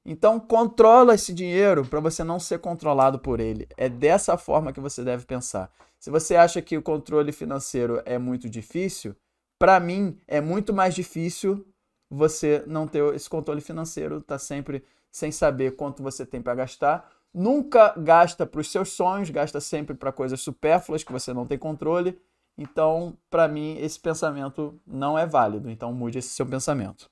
Então, 0.06 0.40
controla 0.40 1.16
esse 1.16 1.34
dinheiro 1.34 1.86
para 1.86 2.00
você 2.00 2.24
não 2.24 2.40
ser 2.40 2.60
controlado 2.60 3.20
por 3.20 3.40
ele. 3.40 3.68
É 3.78 3.88
dessa 3.88 4.38
forma 4.38 4.74
que 4.74 4.80
você 4.80 5.04
deve 5.04 5.26
pensar. 5.26 5.72
Se 5.98 6.10
você 6.10 6.36
acha 6.36 6.62
que 6.62 6.78
o 6.78 6.82
controle 6.82 7.32
financeiro 7.32 8.02
é 8.06 8.18
muito 8.18 8.50
difícil, 8.50 9.16
para 9.58 9.80
mim 9.80 10.20
é 10.28 10.42
muito 10.42 10.74
mais 10.74 10.94
difícil 10.94 11.66
você 12.10 12.64
não 12.68 12.86
ter 12.86 13.02
esse 13.16 13.30
controle 13.30 13.62
financeiro, 13.62 14.22
tá 14.22 14.38
sempre 14.38 14.84
sem 15.10 15.32
saber 15.32 15.76
quanto 15.78 16.04
você 16.04 16.26
tem 16.26 16.42
para 16.42 16.56
gastar. 16.56 17.10
Nunca 17.34 17.94
gasta 17.98 18.46
para 18.46 18.60
os 18.60 18.70
seus 18.70 18.90
sonhos, 18.90 19.30
gasta 19.30 19.62
sempre 19.62 19.96
para 19.96 20.12
coisas 20.12 20.42
supérfluas 20.42 21.04
que 21.04 21.12
você 21.12 21.34
não 21.34 21.48
tem 21.48 21.58
controle. 21.58 22.20
Então, 22.58 23.18
para 23.30 23.48
mim, 23.48 23.78
esse 23.80 24.00
pensamento 24.00 24.80
não 24.86 25.18
é 25.18 25.26
válido. 25.26 25.70
Então, 25.70 25.94
mude 25.94 26.20
esse 26.20 26.30
seu 26.30 26.46
pensamento. 26.46 27.10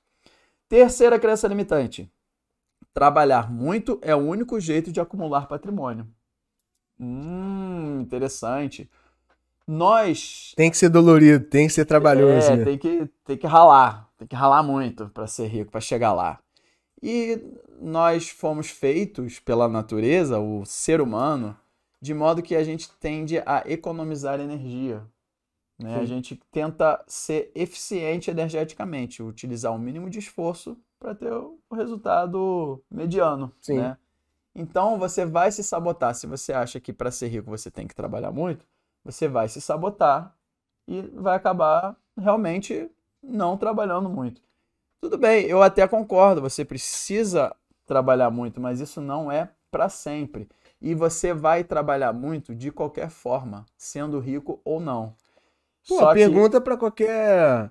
Terceira 0.68 1.18
crença 1.18 1.48
limitante: 1.48 2.10
trabalhar 2.92 3.50
muito 3.50 3.98
é 4.02 4.14
o 4.14 4.18
único 4.18 4.60
jeito 4.60 4.92
de 4.92 5.00
acumular 5.00 5.46
patrimônio. 5.46 6.06
Hum, 6.98 8.00
interessante. 8.00 8.90
Nós 9.66 10.52
Tem 10.56 10.70
que 10.70 10.76
ser 10.76 10.88
dolorido, 10.88 11.44
tem 11.44 11.66
que 11.66 11.72
ser 11.72 11.84
trabalhoso, 11.84 12.50
é, 12.50 12.56
né? 12.56 12.64
tem 12.64 12.78
que, 12.78 13.08
tem 13.24 13.36
que 13.36 13.46
ralar, 13.46 14.08
tem 14.18 14.26
que 14.26 14.34
ralar 14.34 14.62
muito 14.62 15.08
para 15.08 15.26
ser 15.26 15.46
rico, 15.46 15.70
para 15.70 15.80
chegar 15.80 16.12
lá. 16.12 16.38
E 17.02 17.40
nós 17.80 18.28
fomos 18.28 18.68
feitos 18.70 19.38
pela 19.40 19.68
natureza, 19.68 20.38
o 20.38 20.64
ser 20.64 21.00
humano, 21.00 21.56
de 22.00 22.12
modo 22.12 22.42
que 22.42 22.54
a 22.54 22.64
gente 22.64 22.90
tende 22.98 23.38
a 23.46 23.62
economizar 23.66 24.40
energia. 24.40 25.02
Né? 25.78 25.96
A 25.96 26.04
gente 26.04 26.40
tenta 26.50 27.02
ser 27.06 27.50
eficiente 27.54 28.30
energeticamente, 28.30 29.22
utilizar 29.22 29.74
o 29.74 29.78
mínimo 29.78 30.08
de 30.08 30.18
esforço 30.18 30.76
para 30.98 31.14
ter 31.14 31.32
o 31.32 31.58
resultado 31.74 32.82
mediano. 32.90 33.52
Sim. 33.60 33.78
Né? 33.78 33.96
Então 34.54 34.98
você 34.98 35.24
vai 35.24 35.50
se 35.50 35.62
sabotar. 35.62 36.14
Se 36.14 36.26
você 36.26 36.52
acha 36.52 36.78
que 36.80 36.92
para 36.92 37.10
ser 37.10 37.28
rico 37.28 37.50
você 37.50 37.70
tem 37.70 37.86
que 37.86 37.94
trabalhar 37.94 38.30
muito, 38.30 38.66
você 39.04 39.26
vai 39.28 39.48
se 39.48 39.60
sabotar 39.60 40.34
e 40.86 41.02
vai 41.14 41.36
acabar 41.36 41.96
realmente 42.18 42.90
não 43.22 43.56
trabalhando 43.56 44.08
muito. 44.08 44.42
Tudo 45.00 45.16
bem, 45.18 45.46
eu 45.46 45.62
até 45.62 45.86
concordo, 45.88 46.40
você 46.40 46.64
precisa 46.64 47.54
trabalhar 47.86 48.30
muito, 48.30 48.60
mas 48.60 48.78
isso 48.80 49.00
não 49.00 49.30
é 49.32 49.48
para 49.70 49.88
sempre. 49.88 50.48
E 50.80 50.94
você 50.94 51.32
vai 51.32 51.64
trabalhar 51.64 52.12
muito 52.12 52.54
de 52.54 52.70
qualquer 52.70 53.08
forma, 53.10 53.64
sendo 53.76 54.18
rico 54.20 54.60
ou 54.64 54.78
não. 54.80 55.14
Pô, 55.88 55.98
Só 55.98 56.08
que- 56.12 56.20
pergunta 56.20 56.60
pra 56.60 56.76
qualquer 56.76 57.70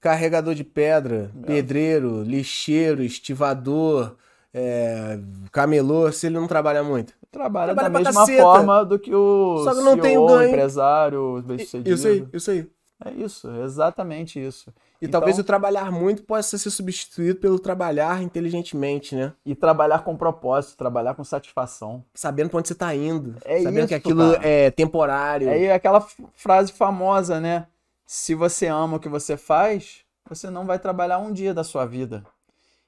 carregador 0.00 0.54
de 0.54 0.64
pedra, 0.64 1.30
É. 1.42 1.46
pedreiro, 1.46 2.22
lixeiro, 2.22 3.02
estivador, 3.02 4.14
é, 4.54 5.18
camelô, 5.52 6.10
se 6.12 6.26
ele 6.26 6.36
não 6.36 6.46
trabalha 6.46 6.82
muito. 6.82 7.12
trabalha, 7.30 7.74
Trabalha 7.74 7.90
da 7.92 7.98
mesma 8.10 8.20
caceta. 8.22 8.42
forma 8.42 8.84
do 8.84 8.98
que 8.98 9.14
o 9.14 9.62
Só 9.62 9.74
que 9.74 9.80
não 9.82 9.92
CEO, 9.92 10.00
tem 10.02 10.16
o 10.18 10.26
ganho. 10.26 10.48
empresário, 10.48 11.42
bem-sucedido. 11.46 11.90
Isso 11.94 12.08
aí, 12.08 12.26
isso 12.32 12.50
aí. 12.50 12.66
É 13.04 13.10
isso, 13.12 13.48
exatamente 13.62 14.44
isso. 14.44 14.70
E 15.00 15.04
Então- 15.06 15.20
talvez 15.20 15.38
o 15.38 15.44
trabalhar 15.44 15.92
muito 15.92 16.22
possa 16.24 16.56
ser 16.58 16.70
substituído 16.70 17.38
pelo 17.38 17.58
trabalhar 17.58 18.20
inteligentemente, 18.22 19.14
né? 19.14 19.32
E 19.46 19.54
trabalhar 19.54 20.00
com 20.00 20.16
propósito, 20.16 20.76
trabalhar 20.76 21.14
com 21.14 21.22
satisfação. 21.22 22.02
Sabendo 22.14 22.48
pra 22.50 22.58
onde 22.58 22.66
você 22.68 22.74
tá 22.74 22.92
indo. 22.94 23.36
É 23.44 23.62
sabendo 23.62 23.86
que 23.86 23.94
isso, 23.94 24.08
aquilo 24.08 24.32
cara. 24.32 24.48
é 24.48 24.70
temporário. 24.72 25.48
Aí 25.50 25.64
é 25.66 25.74
aquela 25.74 26.04
frase 26.34 26.72
famosa, 26.72 27.38
né? 27.38 27.66
Se 28.10 28.34
você 28.34 28.66
ama 28.68 28.96
o 28.96 29.00
que 29.00 29.08
você 29.08 29.36
faz, 29.36 30.02
você 30.26 30.48
não 30.48 30.64
vai 30.64 30.78
trabalhar 30.78 31.18
um 31.18 31.30
dia 31.30 31.52
da 31.52 31.62
sua 31.62 31.84
vida. 31.84 32.24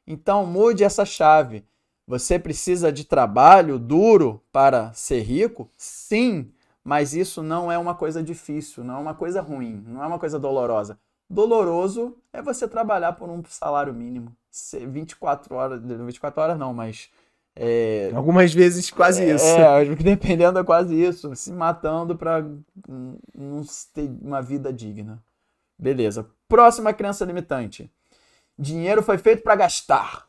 Então 0.07 0.47
mude 0.47 0.83
essa 0.83 1.05
chave. 1.05 1.63
Você 2.07 2.39
precisa 2.39 2.91
de 2.91 3.05
trabalho 3.05 3.79
duro 3.79 4.43
para 4.51 4.91
ser 4.95 5.21
rico? 5.21 5.71
Sim, 5.77 6.51
mas 6.83 7.13
isso 7.13 7.43
não 7.43 7.71
é 7.71 7.77
uma 7.77 7.95
coisa 7.95 8.23
difícil, 8.23 8.83
não 8.83 8.95
é 8.95 8.99
uma 8.99 9.15
coisa 9.15 9.43
ruim, 9.43 9.85
não 9.87 10.03
é 10.03 10.07
uma 10.07 10.19
coisa 10.19 10.39
dolorosa. 10.39 10.99
Doloroso 11.29 12.17
é 12.33 12.41
você 12.41 12.67
trabalhar 12.67 13.13
por 13.13 13.29
um 13.29 13.43
salário 13.45 13.93
mínimo. 13.93 14.35
Ser 14.51 14.87
24 14.89 15.55
horas, 15.55 15.83
24 15.83 16.43
horas 16.43 16.59
não, 16.59 16.73
mas 16.73 17.11
é, 17.57 18.11
Algumas 18.15 18.55
vezes 18.55 18.91
quase 18.91 19.29
isso. 19.29 19.45
é, 19.45 19.85
dependendo 19.97 20.59
é 20.59 20.65
quase 20.65 20.95
isso, 20.95 21.35
se 21.35 21.53
matando 21.53 22.17
para 22.17 22.45
não 23.35 23.63
ter 23.93 24.11
uma 24.23 24.41
vida 24.41 24.73
digna. 24.73 25.23
Beleza. 25.79 26.27
Próxima 26.49 26.93
crença 26.93 27.25
limitante. 27.25 27.91
Dinheiro 28.59 29.03
foi 29.03 29.19
feito 29.19 29.43
para 29.43 29.57
gastar. 29.57 30.27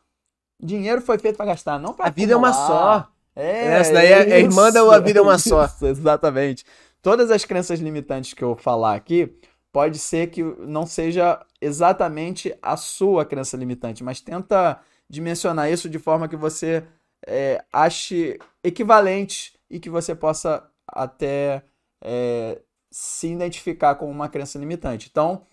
Dinheiro 0.60 1.02
foi 1.02 1.18
feito 1.18 1.36
para 1.36 1.46
gastar, 1.46 1.78
não 1.78 1.92
para 1.92 2.06
A 2.06 2.10
vida 2.10 2.32
é 2.32 2.36
uma 2.36 2.52
só. 2.52 3.08
É, 3.34 3.66
Essa 3.78 3.92
daí 3.94 4.12
é, 4.12 4.30
é 4.30 4.40
irmã 4.40 4.70
da 4.70 4.80
A 4.80 4.98
Vida 4.98 5.18
é 5.18 5.22
uma 5.22 5.38
só. 5.38 5.64
Isso, 5.66 5.86
exatamente. 5.86 6.64
Todas 7.00 7.30
as 7.30 7.44
crenças 7.44 7.80
limitantes 7.80 8.32
que 8.34 8.44
eu 8.44 8.54
falar 8.54 8.94
aqui, 8.94 9.34
pode 9.72 9.98
ser 9.98 10.28
que 10.28 10.42
não 10.42 10.86
seja 10.86 11.40
exatamente 11.60 12.54
a 12.62 12.76
sua 12.76 13.24
crença 13.24 13.56
limitante, 13.56 14.04
mas 14.04 14.20
tenta 14.20 14.78
dimensionar 15.08 15.70
isso 15.70 15.88
de 15.88 15.98
forma 15.98 16.28
que 16.28 16.36
você 16.36 16.84
é, 17.26 17.64
ache 17.72 18.38
equivalente 18.62 19.58
e 19.70 19.78
que 19.80 19.90
você 19.90 20.14
possa 20.14 20.68
até 20.86 21.64
é, 22.00 22.60
se 22.90 23.28
identificar 23.28 23.94
com 23.94 24.10
uma 24.10 24.28
crença 24.28 24.58
limitante. 24.58 25.08
Então, 25.10 25.46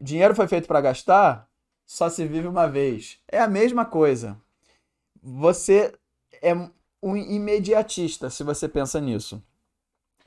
dinheiro 0.00 0.34
foi 0.34 0.46
feito 0.46 0.68
para 0.68 0.80
gastar, 0.80 1.48
só 1.86 2.08
se 2.10 2.26
vive 2.26 2.48
uma 2.48 2.68
vez. 2.68 3.18
É 3.28 3.40
a 3.40 3.48
mesma 3.48 3.84
coisa. 3.84 4.36
Você 5.22 5.94
é 6.42 6.52
um 7.02 7.16
imediatista 7.16 8.28
se 8.28 8.42
você 8.42 8.68
pensa 8.68 9.00
nisso. 9.00 9.42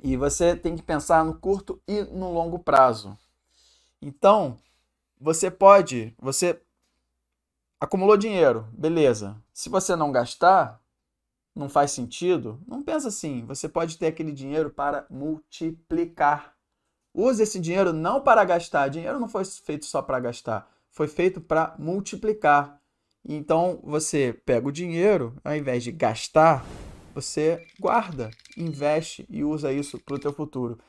E 0.01 0.15
você 0.15 0.55
tem 0.55 0.75
que 0.75 0.81
pensar 0.81 1.25
no 1.25 1.35
curto 1.35 1.81
e 1.87 2.01
no 2.03 2.31
longo 2.31 2.57
prazo. 2.57 3.17
Então, 4.01 4.57
você 5.19 5.51
pode, 5.51 6.15
você 6.17 6.61
acumulou 7.79 8.17
dinheiro, 8.17 8.67
beleza. 8.73 9.35
Se 9.53 9.69
você 9.69 9.95
não 9.95 10.11
gastar, 10.11 10.81
não 11.55 11.69
faz 11.69 11.91
sentido, 11.91 12.61
não 12.67 12.83
pensa 12.83 13.07
assim. 13.07 13.45
Você 13.45 13.67
pode 13.67 13.97
ter 13.97 14.07
aquele 14.07 14.31
dinheiro 14.31 14.69
para 14.69 15.05
multiplicar. 15.09 16.53
Use 17.13 17.41
esse 17.41 17.59
dinheiro 17.59 17.91
não 17.93 18.21
para 18.21 18.43
gastar. 18.43 18.89
Dinheiro 18.89 19.19
não 19.19 19.29
foi 19.29 19.43
feito 19.45 19.85
só 19.85 20.01
para 20.01 20.19
gastar, 20.19 20.69
foi 20.91 21.07
feito 21.07 21.41
para 21.41 21.75
multiplicar. 21.79 22.79
Então 23.27 23.79
você 23.83 24.33
pega 24.45 24.67
o 24.67 24.71
dinheiro, 24.71 25.35
ao 25.43 25.55
invés 25.55 25.83
de 25.83 25.91
gastar, 25.91 26.63
você 27.13 27.65
guarda, 27.79 28.31
investe 28.55 29.25
e 29.29 29.43
usa 29.43 29.73
isso 29.73 29.99
para 29.99 30.15
o 30.15 30.19
teu 30.19 30.31
futuro. 30.31 30.79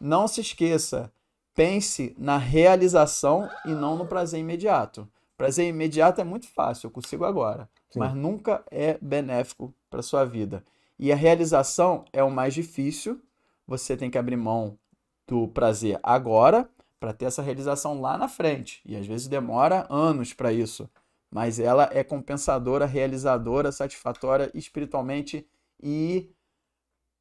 Não 0.00 0.26
se 0.26 0.40
esqueça, 0.40 1.12
pense 1.54 2.14
na 2.18 2.38
realização 2.38 3.48
e 3.64 3.70
não 3.70 3.96
no 3.96 4.06
prazer 4.06 4.40
imediato. 4.40 5.08
Prazer 5.40 5.66
imediato 5.66 6.20
é 6.20 6.24
muito 6.24 6.46
fácil, 6.48 6.86
eu 6.86 6.90
consigo 6.90 7.24
agora, 7.24 7.68
Sim. 7.88 7.98
mas 7.98 8.14
nunca 8.14 8.62
é 8.70 8.98
benéfico 9.00 9.74
para 9.88 10.02
sua 10.02 10.24
vida. 10.24 10.62
E 10.98 11.10
a 11.10 11.16
realização 11.16 12.04
é 12.12 12.22
o 12.22 12.30
mais 12.30 12.52
difícil. 12.52 13.20
Você 13.66 13.96
tem 13.96 14.10
que 14.10 14.18
abrir 14.18 14.36
mão 14.36 14.78
do 15.26 15.48
prazer 15.48 15.98
agora 16.02 16.68
para 16.98 17.14
ter 17.14 17.24
essa 17.24 17.40
realização 17.40 18.00
lá 18.00 18.18
na 18.18 18.28
frente. 18.28 18.82
E 18.84 18.94
às 18.94 19.06
vezes 19.06 19.28
demora 19.28 19.86
anos 19.88 20.34
para 20.34 20.52
isso 20.52 20.88
mas 21.30 21.60
ela 21.60 21.88
é 21.92 22.02
compensadora, 22.02 22.84
realizadora, 22.84 23.70
satisfatória 23.70 24.50
espiritualmente 24.52 25.46
e 25.80 26.28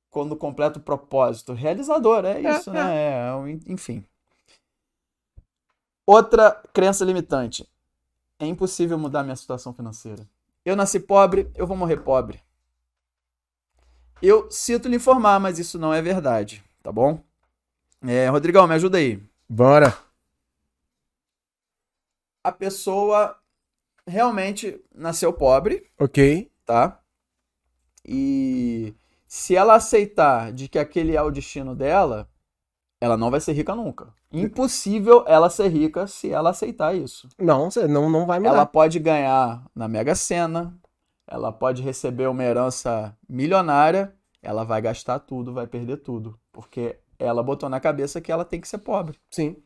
quando 0.10 0.36
completa 0.36 0.80
o 0.80 0.82
propósito, 0.82 1.54
realizadora, 1.54 2.30
é, 2.32 2.44
é 2.44 2.58
isso, 2.58 2.72
é, 2.72 2.74
né? 2.74 2.96
É. 2.96 3.52
É, 3.52 3.72
enfim. 3.72 4.04
Outra 6.06 6.52
crença 6.74 7.06
limitante. 7.06 7.70
É 8.40 8.46
impossível 8.46 8.98
mudar 8.98 9.22
minha 9.24 9.36
situação 9.36 9.74
financeira. 9.74 10.26
Eu 10.64 10.76
nasci 10.76 11.00
pobre, 11.00 11.52
eu 11.56 11.68
vou 11.68 11.76
morrer 11.76 11.98
pobre. 11.98 12.42
Eu 14.22 14.50
sinto 14.50 14.88
lhe 14.88 14.96
informar, 14.96 15.40
mas 15.40 15.60
isso 15.60 15.78
não 15.78 15.94
é 15.94 16.02
verdade, 16.02 16.64
tá 16.82 16.92
bom? 16.92 17.22
É, 18.02 18.28
Rodrigão, 18.30 18.66
me 18.66 18.76
ajuda 18.76 18.98
aí. 18.98 19.22
Bora. 19.48 19.98
A 22.44 22.52
pessoa 22.52 23.38
realmente 24.08 24.82
nasceu 24.96 25.34
pobre. 25.34 25.86
Ok. 26.00 26.50
Tá? 26.66 27.02
E 28.06 28.94
se 29.28 29.56
ela 29.56 29.76
aceitar 29.76 30.52
de 30.54 30.68
que 30.68 30.80
aquele 30.80 31.16
é 31.16 31.22
o 31.22 31.32
destino 31.32 31.76
dela, 31.76 32.30
ela 33.02 33.18
não 33.18 33.30
vai 33.30 33.40
ser 33.40 33.54
rica 33.54 33.76
nunca. 33.76 34.14
Impossível 34.32 35.24
ela 35.28 35.50
ser 35.50 35.70
rica 35.70 36.06
se 36.06 36.30
ela 36.30 36.52
aceitar 36.52 36.96
isso. 36.96 37.28
Não, 37.38 37.70
você 37.70 37.88
não, 37.88 38.10
não 38.10 38.26
vai 38.26 38.40
mudar. 38.40 38.52
Ela 38.52 38.66
pode 38.66 39.00
ganhar 39.00 39.66
na 39.74 39.88
Mega 39.88 40.14
Sena, 40.14 40.78
ela 41.28 41.52
pode 41.52 41.82
receber 41.82 42.28
uma 42.28 42.44
herança 42.44 43.16
milionária, 43.28 44.14
ela 44.42 44.64
vai 44.64 44.82
gastar 44.82 45.20
tudo, 45.20 45.54
vai 45.54 45.66
perder 45.66 45.98
tudo. 45.98 46.40
Porque 46.52 47.00
ela 47.18 47.42
botou 47.42 47.68
na 47.70 47.80
cabeça 47.80 48.22
que 48.22 48.32
ela 48.32 48.46
tem 48.46 48.62
que 48.62 48.68
ser 48.68 48.80
pobre. 48.80 49.18
Sim. 49.32 49.58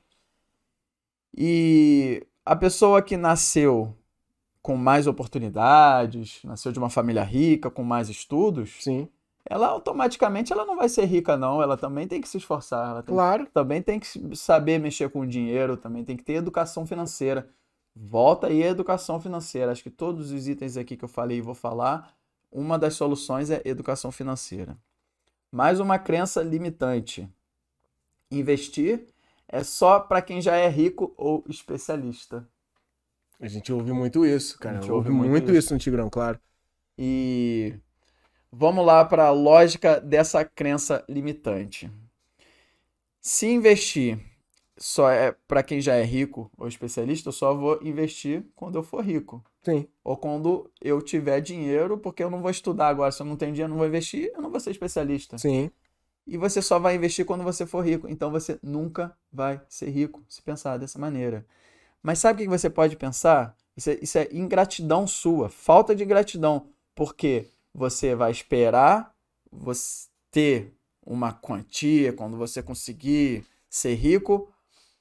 E 1.35 2.25
a 2.45 2.55
pessoa 2.55 3.01
que 3.01 3.17
nasceu 3.17 3.95
com 4.61 4.77
mais 4.77 5.07
oportunidades, 5.07 6.39
nasceu 6.43 6.71
de 6.71 6.79
uma 6.79 6.89
família 6.89 7.23
rica, 7.23 7.69
com 7.69 7.83
mais 7.83 8.07
estudos, 8.07 8.77
Sim. 8.79 9.09
Ela 9.45 9.67
automaticamente 9.67 10.53
ela 10.53 10.65
não 10.65 10.75
vai 10.75 10.87
ser 10.87 11.05
rica 11.05 11.35
não, 11.35 11.61
ela 11.61 11.75
também 11.75 12.07
tem 12.07 12.21
que 12.21 12.29
se 12.29 12.37
esforçar, 12.37 12.89
ela 12.89 13.03
tem, 13.03 13.13
claro. 13.13 13.47
também 13.53 13.81
tem 13.81 13.99
que 13.99 14.35
saber 14.35 14.79
mexer 14.79 15.09
com 15.09 15.21
o 15.21 15.27
dinheiro, 15.27 15.75
também 15.75 16.03
tem 16.03 16.15
que 16.15 16.23
ter 16.23 16.33
educação 16.33 16.85
financeira. 16.85 17.49
Volta 17.95 18.47
aí 18.47 18.63
a 18.63 18.69
educação 18.69 19.21
financeira. 19.21 19.71
Acho 19.71 19.83
que 19.83 19.89
todos 19.89 20.31
os 20.31 20.47
itens 20.47 20.77
aqui 20.77 20.97
que 20.97 21.05
eu 21.05 21.09
falei 21.09 21.37
e 21.37 21.41
vou 21.41 21.53
falar, 21.53 22.11
uma 22.51 22.79
das 22.79 22.95
soluções 22.95 23.51
é 23.51 23.61
educação 23.65 24.11
financeira. 24.11 24.75
Mais 25.51 25.79
uma 25.79 25.99
crença 25.99 26.41
limitante. 26.41 27.29
Investir 28.31 29.05
é 29.47 29.63
só 29.63 29.99
para 29.99 30.21
quem 30.21 30.41
já 30.41 30.55
é 30.55 30.67
rico 30.67 31.13
ou 31.15 31.43
especialista. 31.47 32.47
A 33.39 33.47
gente 33.47 33.71
ouve 33.71 33.91
muito 33.91 34.25
isso, 34.25 34.57
cara. 34.57 34.77
A 34.77 34.81
gente 34.81 34.91
ouve, 34.91 35.09
ouve 35.09 35.19
muito, 35.19 35.31
muito 35.31 35.51
isso. 35.51 35.59
isso 35.59 35.73
no 35.73 35.79
Tigrão, 35.79 36.09
claro. 36.09 36.39
E 36.97 37.75
vamos 38.55 38.85
lá 38.85 39.03
para 39.03 39.25
a 39.25 39.31
lógica 39.31 39.99
dessa 39.99 40.45
crença 40.45 41.03
limitante. 41.09 41.91
Se 43.19 43.47
investir 43.47 44.19
só 44.77 45.09
é 45.09 45.35
para 45.47 45.63
quem 45.63 45.81
já 45.81 45.95
é 45.95 46.03
rico 46.03 46.51
ou 46.57 46.67
especialista, 46.67 47.29
eu 47.29 47.33
só 47.33 47.53
vou 47.53 47.79
investir 47.81 48.45
quando 48.55 48.75
eu 48.75 48.83
for 48.83 49.03
rico. 49.03 49.43
Sim. 49.63 49.87
Ou 50.03 50.15
quando 50.17 50.69
eu 50.81 51.01
tiver 51.01 51.39
dinheiro, 51.41 51.97
porque 51.97 52.23
eu 52.23 52.29
não 52.29 52.41
vou 52.41 52.51
estudar 52.51 52.89
agora. 52.89 53.11
Se 53.11 53.21
eu 53.21 53.25
não 53.25 53.37
tenho 53.37 53.53
dinheiro, 53.53 53.71
não 53.71 53.77
vou 53.77 53.87
investir, 53.87 54.31
eu 54.35 54.41
não 54.41 54.51
vou 54.51 54.59
ser 54.59 54.71
especialista. 54.71 55.37
Sim. 55.37 55.71
E 56.27 56.37
você 56.37 56.61
só 56.61 56.79
vai 56.79 56.95
investir 56.95 57.25
quando 57.25 57.43
você 57.43 57.65
for 57.65 57.85
rico. 57.85 58.07
Então 58.07 58.29
você 58.29 58.59
nunca 58.61 59.15
vai 59.31 59.61
ser 59.67 59.89
rico, 59.89 60.23
se 60.27 60.41
pensar 60.41 60.77
dessa 60.77 60.99
maneira. 60.99 61.45
Mas 62.01 62.19
sabe 62.19 62.43
o 62.43 62.45
que 62.45 62.49
você 62.49 62.69
pode 62.69 62.97
pensar? 62.97 63.55
Isso 63.75 63.89
é, 63.89 63.97
isso 64.01 64.17
é 64.17 64.27
ingratidão 64.31 65.07
sua, 65.07 65.49
falta 65.49 65.95
de 65.95 66.05
gratidão, 66.05 66.67
porque 66.93 67.47
você 67.73 68.15
vai 68.15 68.31
esperar 68.31 69.13
você 69.51 70.07
ter 70.31 70.73
uma 71.05 71.33
quantia 71.33 72.13
quando 72.13 72.37
você 72.37 72.61
conseguir 72.61 73.45
ser 73.69 73.95
rico 73.95 74.51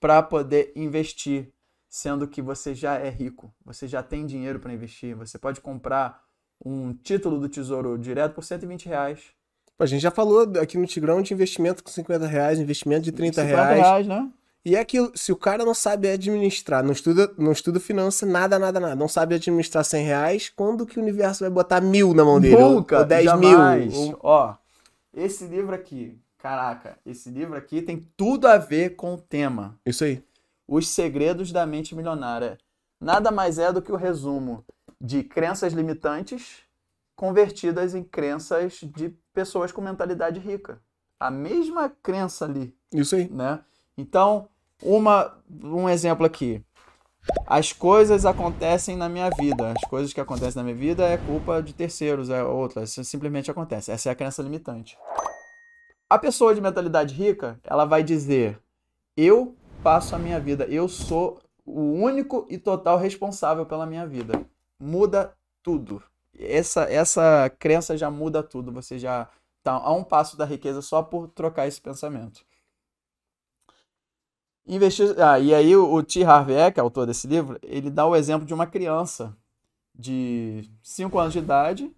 para 0.00 0.22
poder 0.22 0.72
investir, 0.74 1.52
sendo 1.88 2.26
que 2.26 2.42
você 2.42 2.74
já 2.74 2.96
é 2.96 3.08
rico, 3.08 3.52
você 3.64 3.86
já 3.86 4.02
tem 4.02 4.26
dinheiro 4.26 4.58
para 4.58 4.72
investir, 4.72 5.14
você 5.14 5.38
pode 5.38 5.60
comprar 5.60 6.22
um 6.64 6.92
título 6.92 7.38
do 7.38 7.48
Tesouro 7.48 7.98
Direto 7.98 8.34
por 8.34 8.44
120 8.44 8.86
reais. 8.86 9.20
A 9.78 9.86
gente 9.86 10.00
já 10.00 10.10
falou 10.10 10.40
aqui 10.60 10.78
no 10.78 10.86
Tigrão 10.86 11.22
de 11.22 11.34
investimento 11.34 11.82
com 11.82 11.90
50 11.90 12.26
reais, 12.26 12.58
investimento 12.58 13.02
de 13.02 13.12
30 13.12 13.42
50 13.42 13.64
reais. 13.64 13.80
reais 13.80 14.06
né? 14.06 14.30
E 14.64 14.76
é 14.76 14.84
que 14.84 14.98
se 15.14 15.32
o 15.32 15.36
cara 15.36 15.64
não 15.64 15.74
sabe 15.74 16.08
administrar, 16.08 16.84
não 16.84 16.92
estuda, 16.92 17.32
não 17.36 17.50
estuda 17.50 17.80
finança, 17.80 18.24
nada, 18.24 18.58
nada, 18.58 18.78
nada, 18.78 18.94
não 18.94 19.08
sabe 19.08 19.34
administrar 19.34 19.84
100 19.84 20.04
reais, 20.04 20.52
quando 20.54 20.86
que 20.86 20.98
o 20.98 21.02
universo 21.02 21.40
vai 21.40 21.50
botar 21.50 21.80
mil 21.80 22.14
na 22.14 22.24
mão 22.24 22.40
dele? 22.40 22.56
Nunca, 22.56 23.00
ou 23.00 23.04
10 23.04 23.24
jamais. 23.24 23.96
mil? 23.96 24.18
Ó, 24.22 24.54
esse 25.12 25.46
livro 25.46 25.74
aqui, 25.74 26.16
caraca, 26.38 26.96
esse 27.04 27.28
livro 27.28 27.56
aqui 27.56 27.82
tem 27.82 28.06
tudo 28.16 28.46
a 28.46 28.56
ver 28.56 28.94
com 28.94 29.14
o 29.14 29.18
tema. 29.18 29.76
Isso 29.84 30.04
aí. 30.04 30.22
Os 30.68 30.88
Segredos 30.88 31.50
da 31.50 31.66
Mente 31.66 31.94
Milionária. 31.96 32.56
Nada 33.00 33.32
mais 33.32 33.58
é 33.58 33.72
do 33.72 33.82
que 33.82 33.90
o 33.90 33.96
resumo 33.96 34.64
de 35.00 35.24
crenças 35.24 35.72
limitantes 35.72 36.62
convertidas 37.16 37.96
em 37.96 38.04
crenças 38.04 38.80
de 38.82 39.12
pessoas 39.34 39.72
com 39.72 39.80
mentalidade 39.80 40.38
rica. 40.38 40.80
A 41.18 41.30
mesma 41.30 41.88
crença 41.88 42.44
ali. 42.44 42.74
Isso 42.92 43.16
aí. 43.16 43.28
Né? 43.28 43.60
Então, 43.96 44.48
uma, 44.82 45.36
um 45.62 45.88
exemplo 45.88 46.26
aqui. 46.26 46.62
As 47.46 47.72
coisas 47.72 48.26
acontecem 48.26 48.96
na 48.96 49.08
minha 49.08 49.30
vida. 49.30 49.72
As 49.72 49.88
coisas 49.88 50.12
que 50.12 50.20
acontecem 50.20 50.56
na 50.56 50.64
minha 50.64 50.76
vida 50.76 51.04
é 51.04 51.16
culpa 51.16 51.62
de 51.62 51.72
terceiros, 51.72 52.30
é 52.30 52.42
outra. 52.42 52.82
Isso 52.82 53.02
simplesmente 53.04 53.50
acontece. 53.50 53.92
Essa 53.92 54.08
é 54.08 54.12
a 54.12 54.16
crença 54.16 54.42
limitante. 54.42 54.98
A 56.10 56.18
pessoa 56.18 56.54
de 56.54 56.60
mentalidade 56.60 57.14
rica, 57.14 57.58
ela 57.64 57.84
vai 57.84 58.02
dizer: 58.02 58.60
Eu 59.16 59.54
passo 59.82 60.14
a 60.14 60.18
minha 60.18 60.40
vida, 60.40 60.64
eu 60.64 60.88
sou 60.88 61.40
o 61.64 61.80
único 61.80 62.46
e 62.50 62.58
total 62.58 62.98
responsável 62.98 63.64
pela 63.64 63.86
minha 63.86 64.06
vida. 64.06 64.44
Muda 64.80 65.32
tudo. 65.62 66.02
Essa, 66.36 66.82
essa 66.84 67.50
crença 67.58 67.96
já 67.96 68.10
muda 68.10 68.42
tudo. 68.42 68.72
Você 68.72 68.98
já 68.98 69.28
está 69.58 69.74
a 69.74 69.92
um 69.92 70.02
passo 70.02 70.36
da 70.36 70.44
riqueza 70.44 70.82
só 70.82 71.02
por 71.02 71.28
trocar 71.28 71.68
esse 71.68 71.80
pensamento. 71.80 72.44
Investir... 74.66 75.14
Ah, 75.18 75.38
e 75.38 75.54
aí 75.54 75.76
o, 75.76 75.92
o 75.92 76.02
T. 76.02 76.24
Harv 76.24 76.50
Eker, 76.50 76.82
autor 76.82 77.06
desse 77.06 77.26
livro, 77.26 77.58
ele 77.62 77.90
dá 77.90 78.06
o 78.06 78.14
exemplo 78.16 78.46
de 78.46 78.54
uma 78.54 78.66
criança 78.66 79.36
de 79.94 80.62
5 80.82 81.18
anos 81.18 81.32
de 81.32 81.38
idade. 81.40 81.92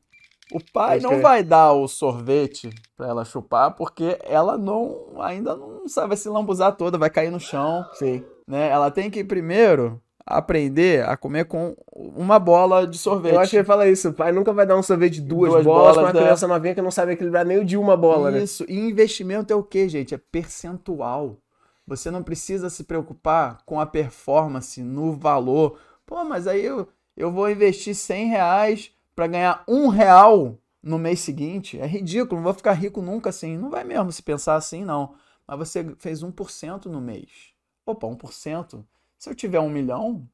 O 0.52 0.61
pai 0.73 1.00
não 1.00 1.21
vai 1.21 1.42
dar 1.42 1.73
o 1.73 1.88
sorvete 1.88 2.71
pra 2.97 3.09
ela 3.09 3.25
chupar, 3.25 3.75
porque 3.75 4.18
ela 4.23 4.59
não 4.59 5.21
ainda 5.21 5.56
não 5.56 5.88
sabe 5.88 6.09
vai 6.09 6.16
se 6.16 6.28
lambuzar 6.28 6.76
toda, 6.76 6.99
vai 6.99 7.09
cair 7.09 7.30
no 7.30 7.40
chão, 7.40 7.85
Sim. 7.94 8.23
né? 8.47 8.68
Ela 8.68 8.90
tem 8.90 9.11
que 9.11 9.25
primeiro 9.25 10.00
aprender 10.26 11.06
a 11.06 11.16
comer 11.16 11.44
com 11.44 11.75
uma 11.92 12.38
bola 12.38 12.87
de 12.87 12.97
sorvete. 12.99 13.35
Eu 13.35 13.40
acho 13.40 13.50
que 13.50 13.56
ele 13.56 13.64
fala 13.64 13.88
isso. 13.88 14.09
O 14.09 14.12
pai 14.12 14.33
nunca 14.33 14.52
vai 14.52 14.66
dar 14.66 14.76
um 14.76 14.83
sorvete 14.83 15.14
de 15.14 15.23
duas, 15.23 15.52
Duas 15.52 15.64
bolas, 15.64 15.83
bolas, 15.83 15.94
pra 15.94 16.02
uma 16.04 16.21
é. 16.21 16.23
criança 16.25 16.49
novinha 16.49 16.75
que 16.75 16.83
não 16.83 16.90
sabe 16.90 17.12
equilibrar 17.12 17.44
nem 17.44 17.59
o 17.59 17.64
de 17.64 17.76
uma 17.76 17.97
bola, 17.97 18.30
né? 18.30 18.42
Isso. 18.42 18.64
E 18.68 18.78
investimento 18.78 19.52
é 19.52 19.56
o 19.56 19.62
quê, 19.62 19.88
gente? 19.88 20.14
É 20.14 20.18
percentual. 20.18 21.38
Você 21.87 22.11
não 22.11 22.23
precisa 22.23 22.71
se 22.71 22.85
preocupar 22.85 23.62
com 23.64 23.79
a 23.79 23.87
performance, 23.87 24.83
no 24.83 25.12
valor. 25.12 25.79
Pô, 26.07 26.25
mas 26.25 26.47
aí 26.47 26.64
eu, 26.64 26.88
eu 27.17 27.31
vou 27.31 27.50
investir 27.50 27.95
100 27.95 28.29
reais 28.29 28.93
para 29.14 29.26
ganhar 29.26 29.64
um 29.69 29.88
real 29.88 30.59
no 30.83 30.99
mês 30.99 31.21
seguinte. 31.21 31.79
É 31.79 31.87
ridículo, 31.87 32.37
não 32.37 32.45
vou 32.45 32.55
ficar 32.55 32.73
rico 32.73 33.03
nunca 33.03 33.31
assim. 33.31 33.57
Não 33.57 33.71
vai 33.71 33.85
mesmo 33.85 34.11
se 34.12 34.23
pensar 34.23 34.57
assim, 34.57 34.85
não. 34.85 35.14
Mas 35.47 35.59
você 35.59 35.95
fez 35.99 36.23
1% 36.23 36.87
no 36.87 37.00
mês. 37.00 37.53
Opa, 37.85 38.07
1%. 38.07 38.85
Se 39.19 39.31
eu 39.31 39.35
tiver 39.35 39.61
um 39.61 39.69
milhão, 39.69 40.29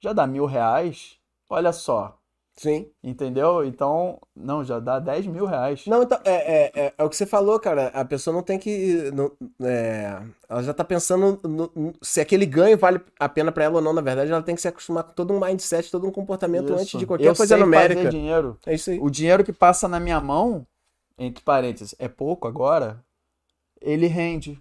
já 0.00 0.12
dá 0.12 0.26
mil 0.26 0.46
reais. 0.46 1.18
Olha 1.48 1.72
só, 1.72 2.18
Sim. 2.56 2.88
entendeu? 3.02 3.64
Então, 3.64 4.20
não, 4.34 4.62
já 4.64 4.78
dá 4.78 5.00
10 5.00 5.26
mil 5.26 5.44
reais. 5.44 5.84
Não, 5.86 6.02
então, 6.04 6.18
é, 6.24 6.32
é, 6.32 6.72
é, 6.86 6.94
é 6.96 7.02
o 7.04 7.08
que 7.10 7.16
você 7.16 7.26
falou, 7.26 7.58
cara. 7.58 7.88
A 7.88 8.04
pessoa 8.04 8.32
não 8.32 8.42
tem 8.44 8.58
que. 8.58 9.10
não- 9.12 9.32
é, 9.66 10.22
ela 10.48 10.62
já 10.62 10.72
tá 10.72 10.84
pensando 10.84 11.40
no- 11.42 11.70
no- 11.74 11.92
se 12.00 12.20
aquele 12.20 12.46
ganho 12.46 12.78
vale 12.78 13.00
a 13.18 13.28
pena 13.28 13.50
pra 13.50 13.64
ela 13.64 13.76
ou 13.76 13.82
não. 13.82 13.92
Na 13.92 14.00
verdade, 14.00 14.30
ela 14.30 14.42
tem 14.42 14.54
que 14.54 14.60
se 14.60 14.68
acostumar 14.68 15.02
com 15.04 15.12
todo 15.12 15.32
um 15.34 15.40
mindset, 15.40 15.90
todo 15.90 16.06
um 16.06 16.12
comportamento 16.12 16.66
Isso. 16.72 16.74
antes 16.82 16.98
de 17.00 17.06
qualquer 17.06 17.26
eu 17.26 17.34
coisa 17.34 17.54
sei 17.56 17.64
numérica. 17.64 18.04
fazer 18.04 18.10
dinheiro. 18.10 18.56
É 18.66 18.74
isso 18.74 18.90
aí. 18.90 19.00
O 19.00 19.10
dinheiro 19.10 19.42
que 19.42 19.52
passa 19.52 19.88
na 19.88 19.98
minha 19.98 20.20
mão, 20.20 20.64
entre 21.18 21.42
parênteses, 21.42 21.94
é 21.98 22.06
pouco 22.08 22.46
agora, 22.46 23.02
ele 23.80 24.06
rende. 24.06 24.58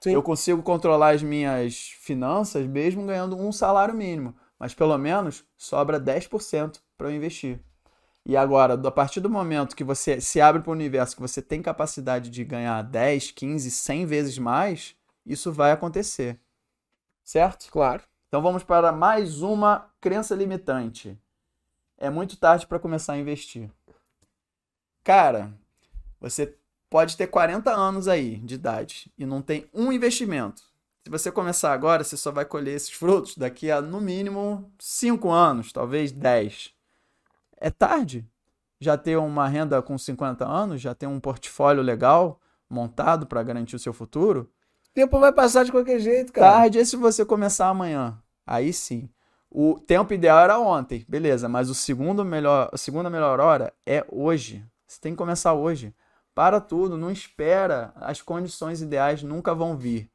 Sim. 0.00 0.12
Eu 0.12 0.22
consigo 0.22 0.62
controlar 0.62 1.14
as 1.14 1.22
minhas 1.22 1.92
finanças 2.00 2.66
mesmo 2.66 3.06
ganhando 3.06 3.36
um 3.36 3.50
salário 3.50 3.94
mínimo, 3.94 4.34
mas 4.58 4.74
pelo 4.74 4.96
menos 4.98 5.44
sobra 5.56 6.00
10% 6.00 6.80
para 6.96 7.08
eu 7.08 7.14
investir. 7.14 7.60
E 8.24 8.36
agora, 8.36 8.74
a 8.74 8.90
partir 8.90 9.20
do 9.20 9.30
momento 9.30 9.76
que 9.76 9.84
você 9.84 10.20
se 10.20 10.40
abre 10.40 10.60
para 10.60 10.70
o 10.70 10.74
universo, 10.74 11.14
que 11.14 11.22
você 11.22 11.40
tem 11.40 11.62
capacidade 11.62 12.28
de 12.28 12.44
ganhar 12.44 12.82
10, 12.82 13.30
15, 13.30 13.70
100 13.70 14.06
vezes 14.06 14.38
mais, 14.38 14.96
isso 15.24 15.52
vai 15.52 15.70
acontecer. 15.70 16.40
Certo? 17.22 17.70
Claro. 17.70 18.02
Então 18.26 18.42
vamos 18.42 18.64
para 18.64 18.90
mais 18.90 19.42
uma 19.42 19.88
crença 20.00 20.34
limitante. 20.34 21.16
É 21.96 22.10
muito 22.10 22.36
tarde 22.36 22.66
para 22.66 22.80
começar 22.80 23.12
a 23.12 23.18
investir. 23.18 23.70
Cara, 25.04 25.52
você 26.20 26.58
pode 26.90 27.16
ter 27.16 27.28
40 27.28 27.70
anos 27.70 28.08
aí 28.08 28.38
de 28.38 28.56
idade 28.56 29.12
e 29.16 29.24
não 29.24 29.40
tem 29.40 29.70
um 29.72 29.92
investimento. 29.92 30.64
Se 31.06 31.10
você 31.10 31.30
começar 31.30 31.72
agora, 31.72 32.02
você 32.02 32.16
só 32.16 32.32
vai 32.32 32.44
colher 32.44 32.74
esses 32.74 32.90
frutos 32.90 33.36
daqui 33.36 33.70
a 33.70 33.80
no 33.80 34.00
mínimo 34.00 34.68
5 34.76 35.30
anos, 35.30 35.72
talvez 35.72 36.10
10. 36.10 36.72
É 37.58 37.70
tarde. 37.70 38.26
Já 38.80 38.98
ter 38.98 39.16
uma 39.16 39.46
renda 39.46 39.80
com 39.80 39.96
50 39.96 40.44
anos, 40.44 40.80
já 40.80 40.96
ter 40.96 41.06
um 41.06 41.20
portfólio 41.20 41.80
legal 41.80 42.40
montado 42.68 43.24
para 43.24 43.40
garantir 43.44 43.76
o 43.76 43.78
seu 43.78 43.92
futuro, 43.92 44.50
O 44.90 44.94
tempo 44.94 45.20
vai 45.20 45.32
passar 45.32 45.64
de 45.64 45.70
qualquer 45.70 46.00
jeito, 46.00 46.32
cara. 46.32 46.50
Tarde 46.50 46.80
é 46.80 46.84
se 46.84 46.96
você 46.96 47.24
começar 47.24 47.68
amanhã. 47.68 48.20
Aí 48.44 48.72
sim. 48.72 49.08
O 49.48 49.78
tempo 49.78 50.12
ideal 50.12 50.40
era 50.40 50.58
ontem, 50.58 51.06
beleza, 51.08 51.48
mas 51.48 51.70
o 51.70 51.74
segundo 51.74 52.24
melhor, 52.24 52.68
a 52.72 52.76
segunda 52.76 53.08
melhor 53.08 53.38
hora 53.38 53.72
é 53.86 54.04
hoje. 54.10 54.66
Você 54.84 55.00
tem 55.00 55.12
que 55.12 55.18
começar 55.18 55.54
hoje. 55.54 55.94
Para 56.34 56.60
tudo, 56.60 56.98
não 56.98 57.12
espera. 57.12 57.92
As 57.94 58.20
condições 58.20 58.82
ideais 58.82 59.22
nunca 59.22 59.54
vão 59.54 59.76
vir. 59.76 60.10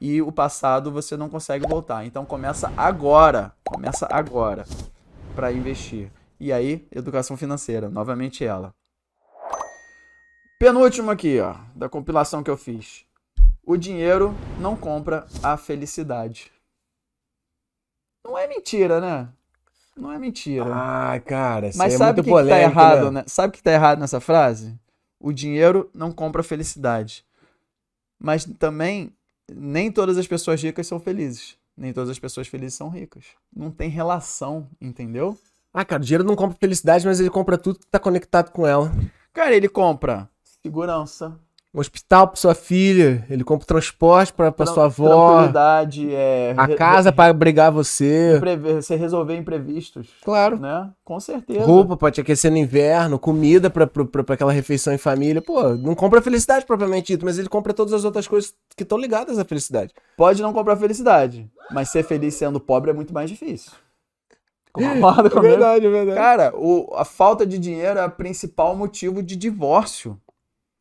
E 0.00 0.22
o 0.22 0.32
passado 0.32 0.90
você 0.90 1.16
não 1.16 1.28
consegue 1.28 1.66
voltar. 1.68 2.06
Então 2.06 2.24
começa 2.24 2.72
agora. 2.76 3.52
Começa 3.64 4.08
agora 4.10 4.64
para 5.34 5.52
investir. 5.52 6.10
E 6.38 6.52
aí, 6.52 6.88
educação 6.90 7.36
financeira, 7.36 7.90
novamente 7.90 8.44
ela. 8.44 8.72
Penúltimo 10.58 11.10
aqui, 11.10 11.38
ó, 11.40 11.54
da 11.74 11.88
compilação 11.88 12.42
que 12.42 12.50
eu 12.50 12.56
fiz. 12.56 13.04
O 13.62 13.76
dinheiro 13.76 14.34
não 14.58 14.74
compra 14.74 15.26
a 15.42 15.56
felicidade. 15.56 16.50
Não 18.24 18.36
é 18.36 18.46
mentira, 18.46 19.00
né? 19.00 19.28
Não 19.96 20.10
é 20.10 20.18
mentira. 20.18 20.64
Ah, 20.66 21.20
cara, 21.20 21.68
isso 21.68 21.78
Mas 21.78 21.94
é 21.94 21.96
sabe 21.98 22.20
o 22.20 22.24
muito 22.24 22.24
que, 22.24 22.30
que 22.30 22.48
tá 22.48 22.54
polêmico, 22.54 22.80
errado, 22.80 23.04
né? 23.10 23.20
né? 23.20 23.24
Sabe 23.26 23.50
o 23.50 23.52
que 23.52 23.62
tá 23.62 23.72
errado 23.72 23.98
nessa 23.98 24.20
frase? 24.20 24.78
O 25.18 25.32
dinheiro 25.32 25.90
não 25.92 26.10
compra 26.10 26.40
a 26.40 26.44
felicidade. 26.44 27.24
Mas 28.18 28.44
também, 28.58 29.12
nem 29.54 29.90
todas 29.90 30.18
as 30.18 30.26
pessoas 30.26 30.62
ricas 30.62 30.86
são 30.86 31.00
felizes. 31.00 31.56
Nem 31.76 31.92
todas 31.92 32.10
as 32.10 32.18
pessoas 32.18 32.46
felizes 32.48 32.74
são 32.74 32.88
ricas. 32.88 33.24
Não 33.54 33.70
tem 33.70 33.88
relação, 33.88 34.68
entendeu? 34.80 35.38
Ah, 35.72 35.84
cara, 35.84 36.02
o 36.02 36.04
dinheiro 36.04 36.24
não 36.24 36.36
compra 36.36 36.56
felicidade, 36.58 37.06
mas 37.06 37.20
ele 37.20 37.30
compra 37.30 37.56
tudo 37.56 37.78
que 37.78 37.86
tá 37.86 37.98
conectado 37.98 38.50
com 38.50 38.66
ela. 38.66 38.92
Cara, 39.32 39.54
ele 39.54 39.68
compra 39.68 40.28
segurança, 40.42 41.38
Um 41.72 41.78
hospital 41.78 42.26
pra 42.26 42.34
sua 42.36 42.52
filha, 42.52 43.24
ele 43.30 43.44
compra 43.44 43.64
transporte 43.64 44.32
pra, 44.32 44.50
pra 44.50 44.64
tran- 44.66 44.74
sua 44.74 44.84
avó, 44.86 45.28
tranquilidade, 45.34 46.12
é, 46.12 46.52
a 46.56 46.66
casa 46.74 47.12
pra 47.12 47.26
abrigar 47.26 47.70
você. 47.70 48.40
Você 48.74 48.96
resolver 48.96 49.36
imprevistos, 49.36 50.08
Claro. 50.24 50.58
né? 50.58 50.90
Com 51.04 51.20
certeza. 51.20 51.64
Roupa 51.64 51.96
pra 51.96 52.10
te 52.10 52.20
aquecer 52.20 52.50
no 52.50 52.56
inverno, 52.56 53.20
comida 53.20 53.70
pra 53.70 53.88
aquela 54.34 54.50
refeição 54.50 54.92
em 54.92 54.98
família. 54.98 55.40
Pô, 55.40 55.68
não 55.76 55.94
compra 55.94 56.20
felicidade 56.20 56.66
propriamente 56.66 57.12
dito, 57.12 57.24
mas 57.24 57.38
ele 57.38 57.48
compra 57.48 57.72
todas 57.72 57.92
as 57.94 58.04
outras 58.04 58.26
coisas 58.26 58.52
que 58.76 58.82
estão 58.82 58.98
ligadas 58.98 59.38
à 59.38 59.44
felicidade. 59.44 59.94
Pode 60.16 60.42
não 60.42 60.52
comprar 60.52 60.76
felicidade, 60.76 61.48
mas 61.70 61.90
ser 61.90 62.02
feliz 62.02 62.34
sendo 62.34 62.58
pobre 62.58 62.90
é 62.90 62.94
muito 62.94 63.14
mais 63.14 63.30
difícil. 63.30 63.70
Concorda 64.72 65.28
É 65.28 65.30
comigo? 65.30 65.50
verdade, 65.50 65.86
é 65.86 65.90
verdade. 65.90 66.16
Cara, 66.18 66.52
o- 66.56 66.92
a 66.96 67.04
falta 67.04 67.46
de 67.46 67.58
dinheiro 67.60 67.96
é 68.00 68.04
o 68.04 68.10
principal 68.10 68.74
motivo 68.74 69.22
de 69.22 69.36
divórcio. 69.36 70.18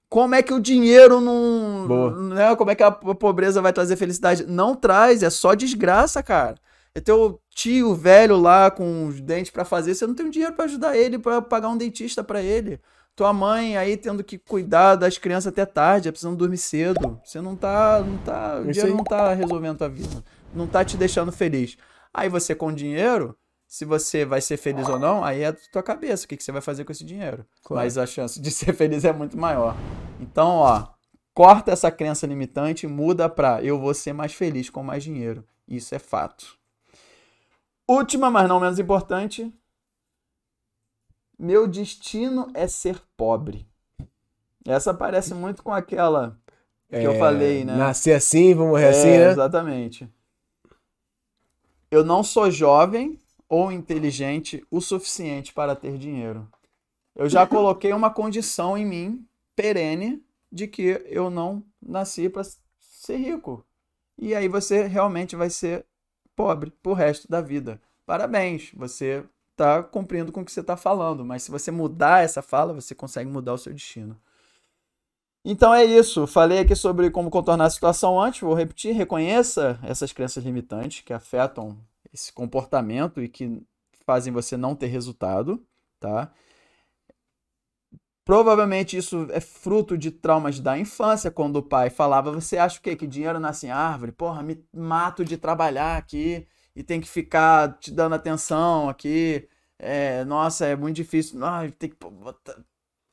Como 0.10 0.34
é 0.34 0.42
que 0.42 0.54
o 0.54 0.60
dinheiro 0.60 1.22
não. 1.22 1.86
Boa. 1.88 2.12
Né, 2.34 2.56
como 2.56 2.72
é 2.72 2.76
que 2.76 2.82
a 2.84 2.90
po- 2.92 3.14
pobreza 3.14 3.62
vai 3.62 3.72
trazer 3.72 3.96
felicidade? 3.96 4.46
Não 4.48 4.74
traz, 4.76 5.22
é 5.22 5.30
só 5.30 5.54
desgraça, 5.54 6.24
cara. 6.24 6.56
É 6.96 7.00
teu 7.00 7.40
tio 7.54 7.94
velho 7.94 8.36
lá 8.38 8.72
com 8.72 9.06
os 9.06 9.22
dentes 9.22 9.52
pra 9.52 9.64
fazer, 9.64 9.94
você 9.94 10.08
não 10.08 10.16
tem 10.16 10.30
dinheiro 10.30 10.56
pra 10.56 10.66
ajudar 10.66 10.98
ele, 10.98 11.20
pra 11.20 11.42
pagar 11.42 11.70
um 11.70 11.78
dentista 11.78 12.24
pra 12.24 12.42
ele. 12.42 12.80
Tua 13.16 13.32
mãe 13.34 13.78
aí 13.78 13.96
tendo 13.98 14.24
que 14.24 14.38
cuidar 14.40 14.96
das 14.96 15.18
crianças 15.18 15.48
até 15.52 15.66
tarde, 15.66 16.10
precisando 16.12 16.38
dormir 16.38 16.58
cedo. 16.58 17.20
Você 17.24 17.40
não 17.42 17.56
tá. 17.56 18.00
Não 18.06 18.18
tá 18.18 18.60
o 18.66 18.72
dinheiro 18.72 18.96
não 18.96 19.04
tá 19.04 19.34
resolvendo 19.34 19.78
tua 19.78 19.90
vida. 19.90 20.24
Não 20.56 20.66
tá 20.66 20.84
te 20.84 20.98
deixando 20.98 21.32
feliz. 21.32 21.78
Aí 22.14 22.30
você 22.30 22.56
com 22.56 22.74
dinheiro, 22.74 23.36
se 23.70 23.86
você 23.86 24.26
vai 24.26 24.42
ser 24.42 24.58
feliz 24.58 24.90
ou 24.90 24.98
não, 24.98 25.24
aí 25.24 25.44
é 25.44 25.52
da 25.52 25.60
tua 25.72 25.84
cabeça. 25.84 26.26
O 26.26 26.28
que, 26.28 26.36
que 26.36 26.44
você 26.44 26.52
vai 26.52 26.60
fazer 26.60 26.84
com 26.84 26.92
esse 26.92 27.06
dinheiro? 27.06 27.46
Claro. 27.64 27.86
Mas 27.86 28.00
a 28.00 28.06
chance 28.08 28.42
de 28.42 28.50
ser 28.50 28.74
feliz 28.74 29.06
é 29.06 29.14
muito 29.14 29.38
maior. 29.38 29.76
Então, 30.20 30.56
ó, 30.56 30.88
corta 31.36 31.72
essa 31.72 31.92
crença 31.92 32.26
limitante 32.26 32.88
e 32.88 32.90
muda 32.90 33.30
pra 33.30 33.64
eu 33.64 33.80
vou 33.80 33.94
ser 33.94 34.12
mais 34.12 34.34
feliz 34.34 34.72
com 34.72 34.82
mais 34.82 35.04
dinheiro. 35.04 35.46
Isso 35.68 35.94
é 35.94 36.00
fato. 36.00 36.58
Última, 37.88 38.32
mas 38.32 38.50
não 38.50 38.60
menos 38.60 38.80
importante. 38.80 39.54
Meu 41.38 41.68
destino 41.68 42.48
é 42.56 42.68
ser 42.68 43.00
pobre. 43.16 43.68
Essa 44.66 44.96
parece 44.96 45.36
muito 45.36 45.62
com 45.62 45.72
aquela 45.72 46.36
que 46.90 46.96
eu 46.98 47.12
É, 47.12 47.20
falei, 47.20 47.64
né? 47.64 47.76
Nascer 47.76 48.16
assim, 48.16 48.56
vou 48.56 48.70
morrer 48.70 48.86
É, 48.86 48.90
assim, 48.90 49.10
né? 49.10 49.30
Exatamente. 49.30 50.10
Eu 51.92 52.04
não 52.04 52.24
sou 52.24 52.50
jovem 52.50 53.20
ou 53.50 53.72
inteligente 53.72 54.64
o 54.70 54.80
suficiente 54.80 55.52
para 55.52 55.76
ter 55.76 55.98
dinheiro. 55.98 56.48
Eu 57.16 57.28
já 57.28 57.46
coloquei 57.46 57.92
uma 57.92 58.12
condição 58.12 58.78
em 58.78 58.86
mim, 58.86 59.28
perene, 59.56 60.24
de 60.52 60.68
que 60.68 61.04
eu 61.08 61.30
não 61.30 61.64
nasci 61.82 62.30
para 62.30 62.44
ser 62.80 63.18
rico. 63.18 63.66
E 64.18 64.36
aí 64.36 64.48
você 64.48 64.84
realmente 64.84 65.36
vai 65.36 65.50
ser 65.50 65.86
pobre 66.36 66.72
pro 66.82 66.94
resto 66.94 67.30
da 67.30 67.42
vida. 67.42 67.82
Parabéns, 68.06 68.72
você 68.74 69.24
está 69.52 69.84
cumprindo 69.84 70.32
com 70.32 70.42
o 70.42 70.46
que 70.46 70.52
você 70.52 70.62
está 70.62 70.78
falando, 70.78 71.26
mas 71.26 71.44
se 71.44 71.52
você 71.52 71.72
mudar 71.72 72.24
essa 72.24 72.42
fala, 72.42 72.74
você 72.74 72.96
consegue 72.96 73.30
mudar 73.30 73.54
o 73.54 73.58
seu 73.58 73.74
destino. 73.74 74.16
Então 75.44 75.74
é 75.74 75.84
isso. 75.84 76.28
Falei 76.28 76.60
aqui 76.60 76.76
sobre 76.76 77.10
como 77.10 77.30
contornar 77.30 77.66
a 77.66 77.70
situação 77.70 78.20
antes. 78.20 78.42
Vou 78.42 78.54
repetir. 78.54 78.94
Reconheça 78.94 79.80
essas 79.84 80.12
crenças 80.12 80.44
limitantes 80.44 81.02
que 81.02 81.14
afetam 81.14 81.78
esse 82.14 82.32
comportamento 82.34 83.22
e 83.22 83.30
que 83.30 83.62
fazem 84.06 84.34
você 84.34 84.58
não 84.58 84.76
ter 84.76 84.88
resultado, 84.88 85.64
tá? 86.00 86.32
Provavelmente 88.30 88.96
isso 88.96 89.28
é 89.32 89.40
fruto 89.40 89.98
de 89.98 90.12
traumas 90.12 90.60
da 90.60 90.78
infância, 90.78 91.32
quando 91.32 91.56
o 91.56 91.64
pai 91.64 91.90
falava: 91.90 92.32
Você 92.32 92.58
acha 92.58 92.78
o 92.78 92.82
quê? 92.82 92.96
Que 92.96 93.08
dinheiro 93.08 93.40
nasce 93.40 93.66
em 93.66 93.72
árvore? 93.72 94.12
Porra, 94.12 94.44
me 94.44 94.64
mato 94.72 95.26
de 95.26 95.36
trabalhar 95.36 95.98
aqui 95.98 96.46
e 96.76 96.84
tem 96.84 97.02
que 97.02 97.10
ficar 97.10 97.80
te 97.80 97.92
dando 97.92 98.14
atenção 98.14 98.88
aqui. 98.88 99.48
é, 99.80 100.24
nossa, 100.26 100.68
é 100.68 100.76
muito 100.76 100.98
difícil. 100.98 101.44
Ah, 101.44 101.68
tem 101.80 101.90
que 101.90 101.96
botar. 101.98 102.56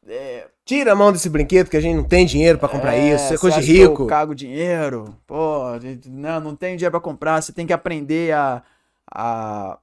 É... 0.07 0.49
Tira 0.65 0.93
a 0.93 0.95
mão 0.95 1.11
desse 1.11 1.29
brinquedo 1.29 1.71
que 1.71 1.77
a 1.77 1.81
gente 1.81 1.97
não 1.97 2.05
tem 2.05 2.27
dinheiro 2.27 2.59
para 2.59 2.69
comprar 2.69 2.95
é, 2.95 3.15
isso, 3.15 3.25
isso 3.25 3.35
é 3.35 3.39
coisa 3.39 3.61
de 3.61 3.73
rico. 3.73 4.03
eu 4.03 4.07
cago 4.07 4.35
dinheiro, 4.35 5.17
pô, 5.27 5.65
não, 6.07 6.41
não 6.41 6.57
tem 6.57 6.77
dinheiro 6.77 6.93
para 6.93 7.01
comprar, 7.01 7.41
você 7.41 7.53
tem 7.53 7.67
que 7.67 7.73
aprender 7.73 8.33
a, 8.33 8.63
a 9.13 9.79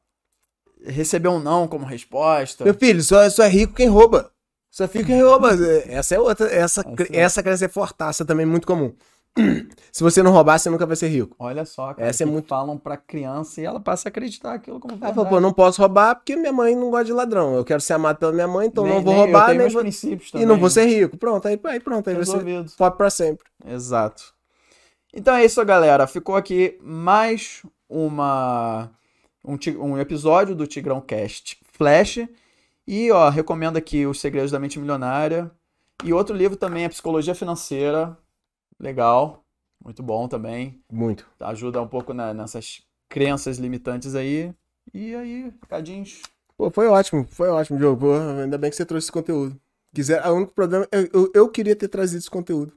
receber 0.85 1.29
um 1.29 1.39
não 1.39 1.67
como 1.67 1.85
resposta. 1.85 2.63
Meu 2.63 2.73
filho, 2.73 3.01
só, 3.01 3.29
só 3.29 3.43
é 3.43 3.49
rico 3.49 3.73
quem 3.73 3.87
rouba. 3.87 4.31
Só 4.69 4.87
fica 4.87 5.05
quem 5.05 5.21
rouba. 5.21 5.51
Essa 5.87 6.15
é 6.15 6.19
outra, 6.19 6.47
essa, 6.47 6.81
essa, 6.81 7.05
essa 7.11 7.43
crença 7.43 7.65
é 7.65 7.67
fortaça 7.67 8.25
também, 8.25 8.45
muito 8.45 8.65
comum. 8.65 8.93
Se 9.91 10.03
você 10.03 10.21
não 10.21 10.31
roubar, 10.31 10.59
você 10.59 10.69
nunca 10.69 10.85
vai 10.85 10.95
ser 10.95 11.07
rico. 11.07 11.35
Olha 11.39 11.65
só, 11.65 11.93
cara, 11.93 12.07
Essa 12.07 12.23
é 12.23 12.25
muito... 12.25 12.47
falam 12.47 12.77
pra 12.77 12.97
criança 12.97 13.61
e 13.61 13.65
ela 13.65 13.79
passa 13.79 14.07
a 14.07 14.09
acreditar 14.09 14.53
aquilo 14.53 14.79
como 14.79 14.95
verdade. 14.95 15.17
Ela 15.17 15.27
pô, 15.27 15.39
não 15.39 15.53
posso 15.53 15.81
roubar 15.81 16.15
porque 16.15 16.35
minha 16.35 16.51
mãe 16.51 16.75
não 16.75 16.89
gosta 16.89 17.05
de 17.05 17.13
ladrão. 17.13 17.55
Eu 17.55 17.63
quero 17.63 17.81
ser 17.81 17.93
amado 17.93 18.17
pela 18.17 18.31
minha 18.31 18.47
mãe, 18.47 18.67
então 18.67 18.83
nem, 18.83 18.93
não 18.93 19.03
vou 19.03 19.13
nem, 19.13 19.23
roubar, 19.23 19.53
nem 19.53 19.69
vou... 19.69 19.81
princípios 19.81 20.31
também. 20.31 20.45
E 20.45 20.47
não 20.47 20.57
vou 20.57 20.69
ser 20.69 20.85
rico. 20.85 21.17
Pronto, 21.17 21.47
aí, 21.47 21.59
aí 21.65 21.79
pronto, 21.79 22.09
aí 22.09 22.15
Resolvido. 22.15 22.69
você 22.69 22.77
pobre 22.77 22.97
pra 22.97 23.09
sempre. 23.09 23.45
Exato. 23.65 24.33
Então 25.13 25.35
é 25.35 25.45
isso, 25.45 25.63
galera. 25.65 26.07
Ficou 26.07 26.35
aqui 26.35 26.77
mais 26.81 27.61
uma 27.87 28.89
um, 29.43 29.57
um 29.79 29.97
episódio 29.99 30.55
do 30.55 30.67
Tigrão 30.67 31.01
Cast 31.01 31.59
Flash. 31.71 32.19
E, 32.87 33.11
ó, 33.11 33.29
recomendo 33.29 33.77
aqui 33.77 34.05
Os 34.05 34.19
Segredos 34.19 34.51
da 34.51 34.59
Mente 34.59 34.79
Milionária. 34.79 35.51
E 36.03 36.13
outro 36.13 36.35
livro 36.35 36.57
também 36.57 36.83
é 36.83 36.89
Psicologia 36.89 37.35
Financeira 37.35 38.17
Legal, 38.79 39.43
muito 39.83 40.03
bom 40.03 40.27
também. 40.27 40.81
Muito. 40.91 41.25
Ajuda 41.39 41.81
um 41.81 41.87
pouco 41.87 42.13
na, 42.13 42.33
nessas 42.33 42.81
crenças 43.09 43.57
limitantes 43.57 44.15
aí. 44.15 44.53
E 44.93 45.15
aí, 45.15 45.53
recadinhos. 45.61 46.21
Pô, 46.57 46.69
foi 46.69 46.87
ótimo, 46.87 47.25
foi 47.29 47.49
ótimo, 47.49 47.77
Diogo. 47.77 47.99
Pô, 47.99 48.13
ainda 48.13 48.57
bem 48.57 48.69
que 48.69 48.75
você 48.75 48.85
trouxe 48.85 49.05
esse 49.05 49.11
conteúdo. 49.11 49.57
Quiser, 49.93 50.25
o 50.27 50.33
único 50.35 50.53
problema, 50.53 50.87
eu, 50.91 51.09
eu, 51.13 51.31
eu 51.33 51.49
queria 51.49 51.75
ter 51.75 51.87
trazido 51.87 52.19
esse 52.19 52.29
conteúdo. 52.29 52.73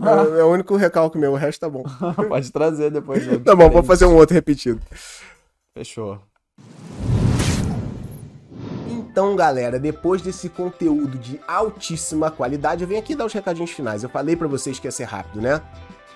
Ah. 0.00 0.22
É, 0.36 0.40
é, 0.40 0.44
o 0.44 0.52
único 0.52 0.76
recalque 0.76 1.18
meu, 1.18 1.32
o 1.32 1.36
resto 1.36 1.60
tá 1.60 1.68
bom. 1.68 1.82
Pode 2.28 2.52
trazer 2.52 2.90
depois. 2.90 3.24
tá 3.42 3.56
bom, 3.56 3.68
vou 3.68 3.82
fazer 3.82 4.06
um 4.06 4.14
outro 4.14 4.34
repetido. 4.34 4.80
Fechou. 5.78 6.18
Então, 8.90 9.36
galera, 9.36 9.78
depois 9.78 10.20
desse 10.20 10.48
conteúdo 10.48 11.16
de 11.16 11.40
altíssima 11.46 12.32
qualidade, 12.32 12.82
eu 12.82 12.88
venho 12.88 12.98
aqui 12.98 13.14
dar 13.14 13.26
os 13.26 13.32
recadinhos 13.32 13.70
finais. 13.70 14.02
Eu 14.02 14.08
falei 14.08 14.34
para 14.34 14.48
vocês 14.48 14.80
que 14.80 14.88
ia 14.88 14.90
ser 14.90 15.04
rápido, 15.04 15.40
né? 15.40 15.62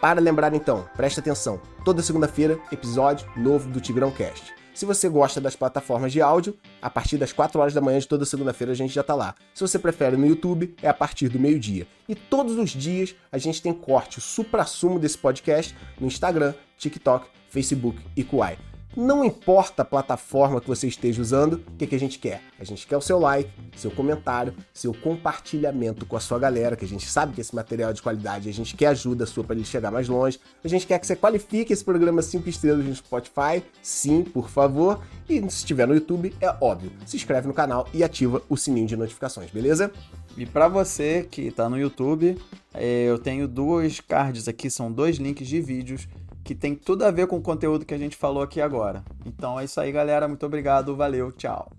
Para 0.01 0.21
lembrar 0.21 0.53
então, 0.53 0.85
presta 0.97 1.21
atenção. 1.21 1.61
Toda 1.85 2.03
segunda-feira, 2.03 2.59
episódio 2.73 3.25
novo 3.37 3.71
do 3.71 3.81
Tigrão 3.81 4.11
Cast. 4.11 4.53
Se 4.75 4.85
você 4.85 5.09
gosta 5.09 5.41
das 5.41 5.55
plataformas 5.55 6.11
de 6.11 6.21
áudio, 6.21 6.59
a 6.81 6.91
partir 6.91 7.17
das 7.17 7.33
4 7.33 7.61
horas 7.61 7.73
da 7.73 7.81
manhã 7.81 8.01
de 8.01 8.09
toda 8.09 8.25
segunda-feira 8.25 8.73
a 8.73 8.77
gente 8.77 8.93
já 8.93 9.05
tá 9.05 9.15
lá. 9.15 9.37
Se 9.55 9.61
você 9.61 9.79
prefere 9.79 10.17
no 10.17 10.27
YouTube, 10.27 10.75
é 10.83 10.89
a 10.89 10.95
partir 10.95 11.29
do 11.29 11.39
meio-dia. 11.39 11.87
E 12.09 12.17
todos 12.17 12.59
os 12.59 12.71
dias 12.71 13.15
a 13.31 13.39
gente 13.39 13.63
tem 13.63 13.73
corte, 13.73 14.19
o 14.19 14.23
supra-sumo 14.23 14.99
desse 14.99 15.19
podcast 15.19 15.73
no 16.01 16.09
Instagram, 16.09 16.53
TikTok, 16.77 17.29
Facebook 17.49 18.03
e 18.17 18.25
Kuai. 18.25 18.59
Não 18.95 19.25
importa 19.25 19.81
a 19.81 19.85
plataforma 19.87 20.61
que 20.61 20.69
você 20.69 20.87
esteja 20.87 21.23
usando, 21.23 21.55
o 21.55 21.77
que, 21.79 21.87
que 21.87 21.95
a 21.95 21.99
gente 21.99 22.19
quer? 22.19 22.43
A 22.61 22.65
gente 22.65 22.87
quer 22.87 22.97
o 22.99 23.01
seu 23.01 23.19
like, 23.19 23.51
seu 23.75 23.91
comentário, 23.91 24.55
seu 24.75 24.93
compartilhamento 24.93 26.05
com 26.05 26.15
a 26.15 26.21
sua 26.21 26.39
galera, 26.39 26.77
que 26.77 26.85
a 26.85 26.89
gente 26.89 27.07
sabe 27.07 27.33
que 27.33 27.41
esse 27.41 27.55
material 27.55 27.91
é 27.91 27.95
de 27.95 28.03
qualidade, 28.03 28.51
a 28.51 28.53
gente 28.53 28.77
quer 28.77 28.89
ajuda 28.89 29.25
sua 29.25 29.45
para 29.45 29.57
ele 29.57 29.65
chegar 29.65 29.91
mais 29.91 30.09
longe. 30.09 30.39
A 30.63 30.69
gente 30.69 30.87
quer 30.87 30.99
que 30.99 31.07
você 31.07 31.17
qualifique 31.17 31.73
esse 31.73 31.83
programa 31.83 32.21
5 32.21 32.47
estrelas 32.51 32.85
no 32.85 32.95
Spotify, 32.95 33.63
sim, 33.83 34.23
por 34.23 34.51
favor. 34.51 35.03
E 35.27 35.41
se 35.41 35.59
estiver 35.59 35.89
no 35.89 35.95
YouTube, 35.95 36.35
é 36.39 36.55
óbvio, 36.61 36.93
se 37.07 37.17
inscreve 37.17 37.49
no 37.49 37.55
canal 37.55 37.89
e 37.95 38.05
ativa 38.05 38.43
o 38.47 38.59
sininho 38.59 38.87
de 38.87 38.97
notificações, 38.97 39.51
beleza? 39.51 39.91
E 40.37 40.45
para 40.45 40.69
você 40.69 41.27
que 41.31 41.43
está 41.43 41.67
no 41.67 41.79
YouTube, 41.79 42.39
eh, 42.75 43.07
eu 43.09 43.19
tenho 43.19 43.49
duas 43.49 44.01
cards 44.01 44.49
aqui, 44.49 44.69
são 44.69 44.93
dois 44.93 45.17
links 45.17 45.49
de 45.49 45.63
vídeos 45.63 46.07
que 46.45 46.55
tem 46.55 46.75
tudo 46.75 47.05
a 47.05 47.11
ver 47.11 47.27
com 47.27 47.37
o 47.37 47.43
conteúdo 47.43 47.85
que 47.85 47.95
a 47.95 47.99
gente 47.99 48.17
falou 48.17 48.43
aqui 48.43 48.61
agora. 48.61 49.05
Então 49.25 49.59
é 49.59 49.65
isso 49.65 49.81
aí, 49.81 49.93
galera. 49.93 50.27
Muito 50.29 50.45
obrigado, 50.45 50.97
valeu, 50.97 51.33
tchau. 51.33 51.71